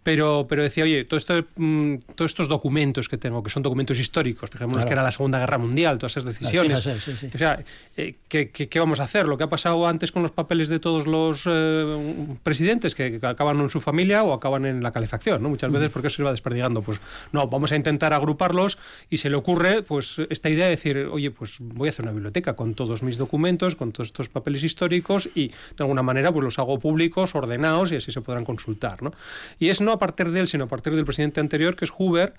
[0.02, 4.00] pero, pero decía, oye, todo esto, mm, todos estos documentos que tengo, que son documentos
[4.00, 4.88] históricos, fijémonos Claro.
[4.88, 6.82] que era la Segunda Guerra Mundial, todas esas decisiones.
[6.82, 7.30] Fíjese, sí, sí.
[7.32, 7.62] O sea,
[7.96, 9.28] eh, ¿qué, qué, qué vamos a hacer?
[9.28, 13.26] Lo que ha pasado antes con los papeles de todos los eh, presidentes que, que
[13.28, 15.50] acaban en su familia o acaban en la calefacción, ¿no?
[15.50, 16.82] Muchas veces porque eso se va desperdigando.
[16.82, 18.76] Pues no, vamos a intentar agruparlos
[19.08, 22.12] y se le ocurre pues esta idea de decir, oye, pues voy a hacer una
[22.12, 23.35] biblioteca con todos mis documentos,
[23.76, 27.96] con todos estos papeles históricos y de alguna manera pues los hago públicos, ordenados y
[27.96, 29.12] así se podrán consultar, ¿no?
[29.58, 31.90] Y es no a partir de él, sino a partir del presidente anterior, que es
[31.90, 32.34] Hoover,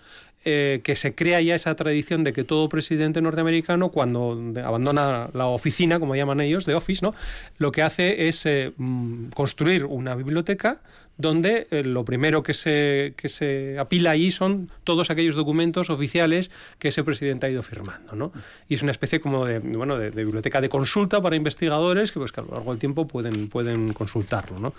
[0.46, 5.48] eh, que se crea ya esa tradición de que todo presidente norteamericano, cuando abandona la
[5.48, 7.14] oficina, como llaman ellos, de office, ¿no?
[7.58, 10.82] lo que hace es eh, mm, construir una biblioteca
[11.18, 16.52] donde eh, lo primero que se, que se apila allí son todos aquellos documentos oficiales
[16.80, 18.16] que ese presidente ha ido firmando.
[18.16, 18.32] ¿no?
[18.70, 22.20] Y es una especie como de, bueno, de, de biblioteca de consulta para investigadores que,
[22.20, 24.60] pues, que a lo largo del tiempo pueden, pueden consultarlo.
[24.60, 24.74] ¿no?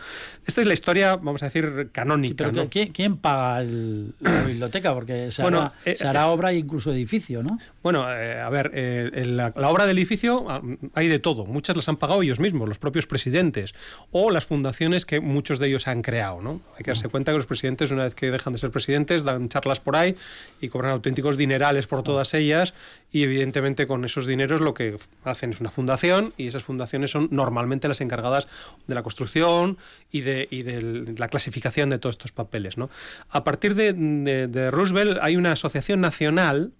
[0.46, 2.34] Esta es la historia, vamos a decir, canónica.
[2.36, 2.68] Pero ¿no?
[2.70, 4.94] ¿quién, quién paga el- la biblioteca?
[4.94, 7.58] Porque se, Bueno, hará, eh, se hará obra e incluso edificio, ¿no?
[7.82, 10.62] Bueno, eh, a ver, eh, la obra del edificio ah,
[10.94, 11.46] hay de todo.
[11.46, 13.74] Muchas las han pagado ellos mismos, los propios presidentes,
[14.12, 16.27] o las fundaciones que muchos de ellos han creado.
[16.42, 16.60] ¿No?
[16.76, 19.48] Hay que darse cuenta que los presidentes, una vez que dejan de ser presidentes, dan
[19.48, 20.14] charlas por ahí
[20.60, 22.74] y cobran auténticos dinerales por todas ellas.
[23.10, 27.28] Y evidentemente con esos dineros lo que hacen es una fundación y esas fundaciones son
[27.30, 28.46] normalmente las encargadas
[28.86, 29.78] de la construcción
[30.12, 32.76] y de, y de la clasificación de todos estos papeles.
[32.76, 32.90] ¿no?
[33.30, 36.72] A partir de, de- de Roosevelt hay una asociación nacional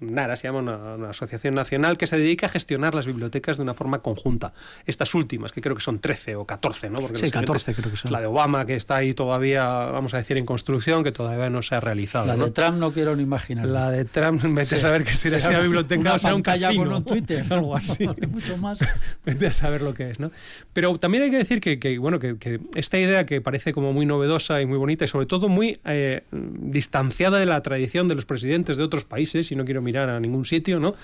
[0.00, 3.62] NARA se llama una, una asociación nacional que se dedica a gestionar las bibliotecas de
[3.62, 4.52] una forma conjunta.
[4.86, 7.00] Estas últimas, que creo que son 13 o 14, ¿no?
[7.00, 8.12] Porque Sí, las 14 siguientes- creo que son.
[8.12, 11.62] La de Obama, que está ahí todavía, vamos a decir, en construcción, que todavía no
[11.62, 12.26] se ha realizado.
[12.26, 12.46] La ¿no?
[12.46, 13.66] de Trump no quiero ni imaginar.
[13.66, 14.80] La de Trump, vete a Sí.
[14.80, 16.84] saber que será una biblioteca una o sea un casino.
[16.84, 17.44] con un Twitter.
[17.50, 18.08] algo así.
[18.30, 18.78] Mucho más.
[19.24, 20.30] Vete a saber lo que es, ¿no?
[20.72, 23.92] Pero también hay que decir que, que, bueno, que, que esta idea que parece como
[23.92, 28.14] muy novedosa y muy bonita y sobre todo muy eh, distanciada de la tradición de
[28.14, 30.94] los presidentes de otros países, y no quiero mirar a ningún sitio, ¿no?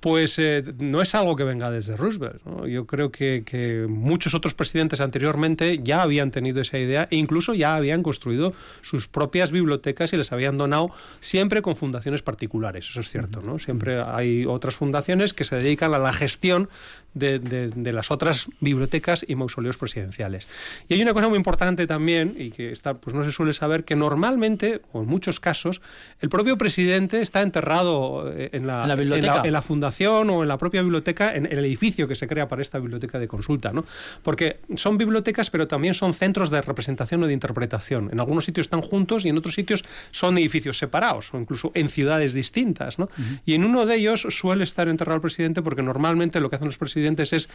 [0.00, 2.66] Pues eh, no es algo que venga desde Roosevelt, ¿no?
[2.66, 7.52] Yo creo que, que muchos otros presidentes anteriormente ya habían tenido esa idea e incluso
[7.54, 13.00] ya habían construido sus propias bibliotecas y les habían donado siempre con fundaciones particulares, eso
[13.00, 13.58] es cierto, ¿no?
[13.58, 16.68] Siempre hay otras fundaciones que se dedican a la gestión
[17.14, 20.48] de, de- de las otras bibliotecas y mausoleos presidenciales.
[20.88, 23.84] Y hay una cosa muy importante también, y que está, pues no se suele saber,
[23.84, 25.82] que normalmente, o en muchos casos,
[26.20, 29.42] el propio presidente está enterrado en la, ¿En la biblioteca?
[29.44, 32.62] en la fundación o en la propia biblioteca, en, el edificio que se crea para
[32.62, 33.84] esta biblioteca de consulta, ¿no?
[34.22, 38.10] Porque son bibliotecas, pero también son centros de representación o de interpretación.
[38.12, 41.88] En algunos sitios están juntos y en otros sitios son edificios separados, o incluso en
[41.88, 43.08] ciudades distintas, ¿no?
[43.44, 46.66] Y en uno de ellos suele estar enterrado el presidente porque normalmente lo que hacen
[46.66, 47.48] los presidentes es,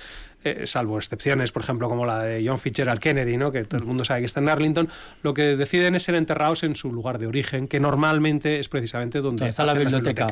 [0.43, 3.51] eh, salvo excepciones, por ejemplo, como la de John Fitzgerald Kennedy, ¿no?
[3.51, 4.89] Que todo el mundo sabe que está en Arlington,
[5.23, 9.21] lo que deciden es ser enterrados en su lugar de origen, que normalmente es precisamente
[9.21, 10.27] donde Está la biblioteca.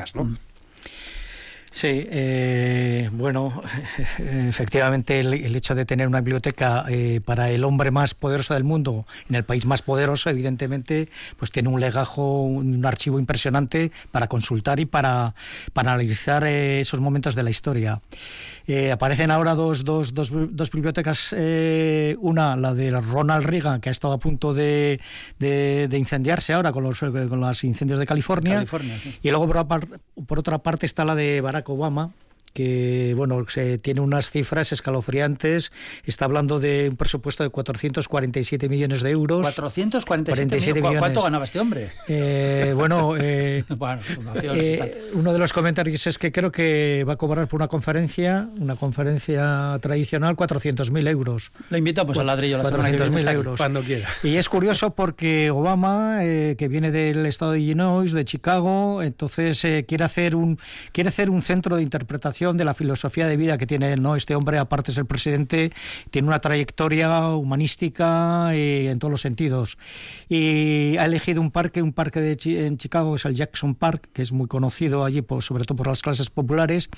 [1.73, 3.51] Sí, eh, bueno,
[4.19, 8.63] efectivamente el, el hecho de tener una biblioteca eh, para el hombre más poderoso del
[8.63, 14.27] mundo, en el país más poderoso, evidentemente, pues tiene un legajo, un archivo impresionante para
[14.27, 15.33] consultar y para,
[15.73, 17.99] para analizar eh, esos momentos de la historia.
[18.67, 23.89] Eh, aparecen ahora dos, dos, dos, dos bibliotecas, eh, una, la de Ronald Reagan, que
[23.89, 24.99] ha estado a punto de,
[25.39, 29.17] de- de incendiarse ahora con los, con los incendios de California, California, sí.
[29.21, 29.87] y luego por,
[30.25, 32.11] por otra parte está la de Barack Obama
[32.53, 35.71] que bueno se tiene unas cifras escalofriantes
[36.05, 40.97] está hablando de un presupuesto de 447 millones de euros 447 47 millones.
[40.97, 41.89] ¿Cu- ¿Cuánto ganaba este hombre?
[42.07, 43.99] Eh, bueno eh, Bueno,
[44.43, 44.91] eh, tal.
[45.19, 48.75] uno de los comentarios es que creo que va a cobrar por una conferencia una
[48.75, 53.29] conferencia tradicional 400.000 euros Lo invito pues al ladrillo la semana que viene, 400.000 está
[53.31, 53.37] aquí.
[53.37, 53.57] euros.
[53.57, 54.07] Cuando quiera.
[54.23, 59.63] Y es curioso porque Obama, eh, que viene del estado de Illinois, de Chicago, entonces
[59.65, 60.59] eh, quiere hacer un
[60.91, 64.17] quiere hacer un centro de interpretación de la filosofía de vida que tiene ¿no?
[64.17, 65.71] este hombre, aparte es el presidente,
[66.11, 69.77] tiene una trayectoria humanística eh, en todos los sentidos.
[70.27, 72.33] Y ha elegido un parque, un parque de
[72.65, 75.87] en Chicago, es el Jackson Park, que es muy conocido allí, por, sobre todo por
[75.87, 76.89] las clases populares.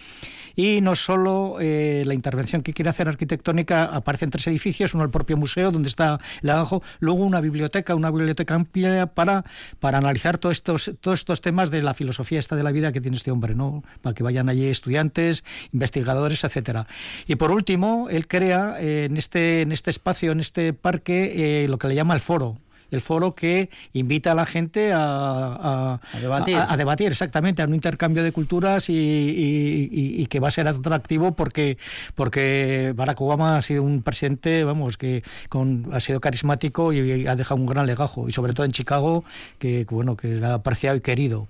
[0.56, 5.10] Y no solo eh, la intervención que quiere hacer arquitectónica, aparecen tres edificios, uno el
[5.10, 9.44] propio museo, donde está el abajo, luego una biblioteca, una biblioteca amplia para,
[9.80, 13.02] para analizar todos estos, todos estos temas de la filosofía esta de la vida que
[13.02, 13.84] tiene este hombre, ¿no?
[14.02, 15.35] Para que vayan allí estudiantes,
[15.74, 16.88] investigadores, etcétera.
[17.28, 21.68] Y por último, él crea eh, en, este, en este espacio, en este parque, eh,
[21.68, 22.58] lo que le llama el foro.
[22.92, 26.56] El foro que invita a la gente a, a- A debatir.
[26.58, 30.48] a- a debatir, exactamente, a un intercambio de culturas y, y- y- y que va
[30.48, 31.78] a ser atractivo porque,
[32.16, 37.36] porque Barack Obama ha sido un presidente, vamos, que con, ha sido carismático y ha
[37.36, 39.24] dejado un gran legajo, y sobre todo en Chicago,
[39.60, 41.48] que bueno, que era apreciado y querido.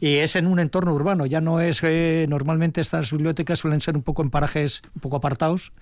[0.00, 3.96] Y es en un entorno urbano, ya no es, eh, normalmente estas bibliotecas suelen ser
[3.96, 5.72] un poco en parajes un poco apartados,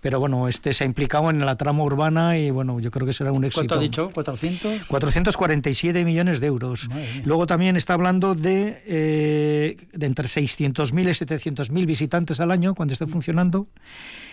[0.00, 3.12] pero bueno, este se ha implicado en la trama urbana y bueno, yo creo que
[3.12, 3.60] será un éxito.
[3.66, 4.10] ¿Cuánto ha dicho?
[4.12, 4.47] ¿400?
[4.88, 6.88] 447 millones de euros.
[7.24, 12.92] Luego también está hablando de, eh, de entre 600.000 y 700.000 visitantes al año cuando
[12.92, 13.68] esté funcionando.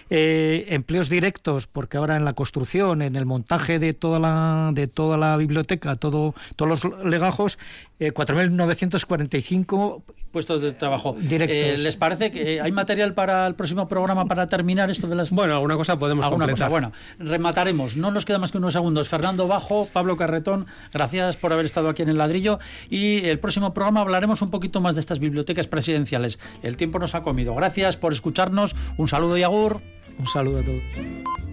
[0.09, 4.87] Eh, empleos directos, porque ahora en la construcción, en el montaje de toda la, de
[4.87, 7.57] toda la biblioteca, todo, todos los legajos,
[7.99, 10.03] eh, 4.945
[10.35, 11.15] Puestos de trabajo.
[11.17, 11.57] Directos.
[11.57, 15.29] Eh, ¿Les parece que hay material para el próximo programa para terminar esto de las
[15.29, 16.67] Bueno, alguna cosa podemos Alguna cosa.
[16.67, 17.95] Bueno, remataremos.
[17.95, 19.07] No nos queda más que unos segundos.
[19.07, 22.59] Fernando Bajo, Pablo Carretón, gracias por haber estado aquí en el ladrillo.
[22.89, 26.37] Y el próximo programa hablaremos un poquito más de estas bibliotecas presidenciales.
[26.61, 27.55] El tiempo nos ha comido.
[27.55, 28.75] Gracias por escucharnos.
[28.97, 29.81] Un saludo y agur.
[30.17, 31.44] Un saludo a todos.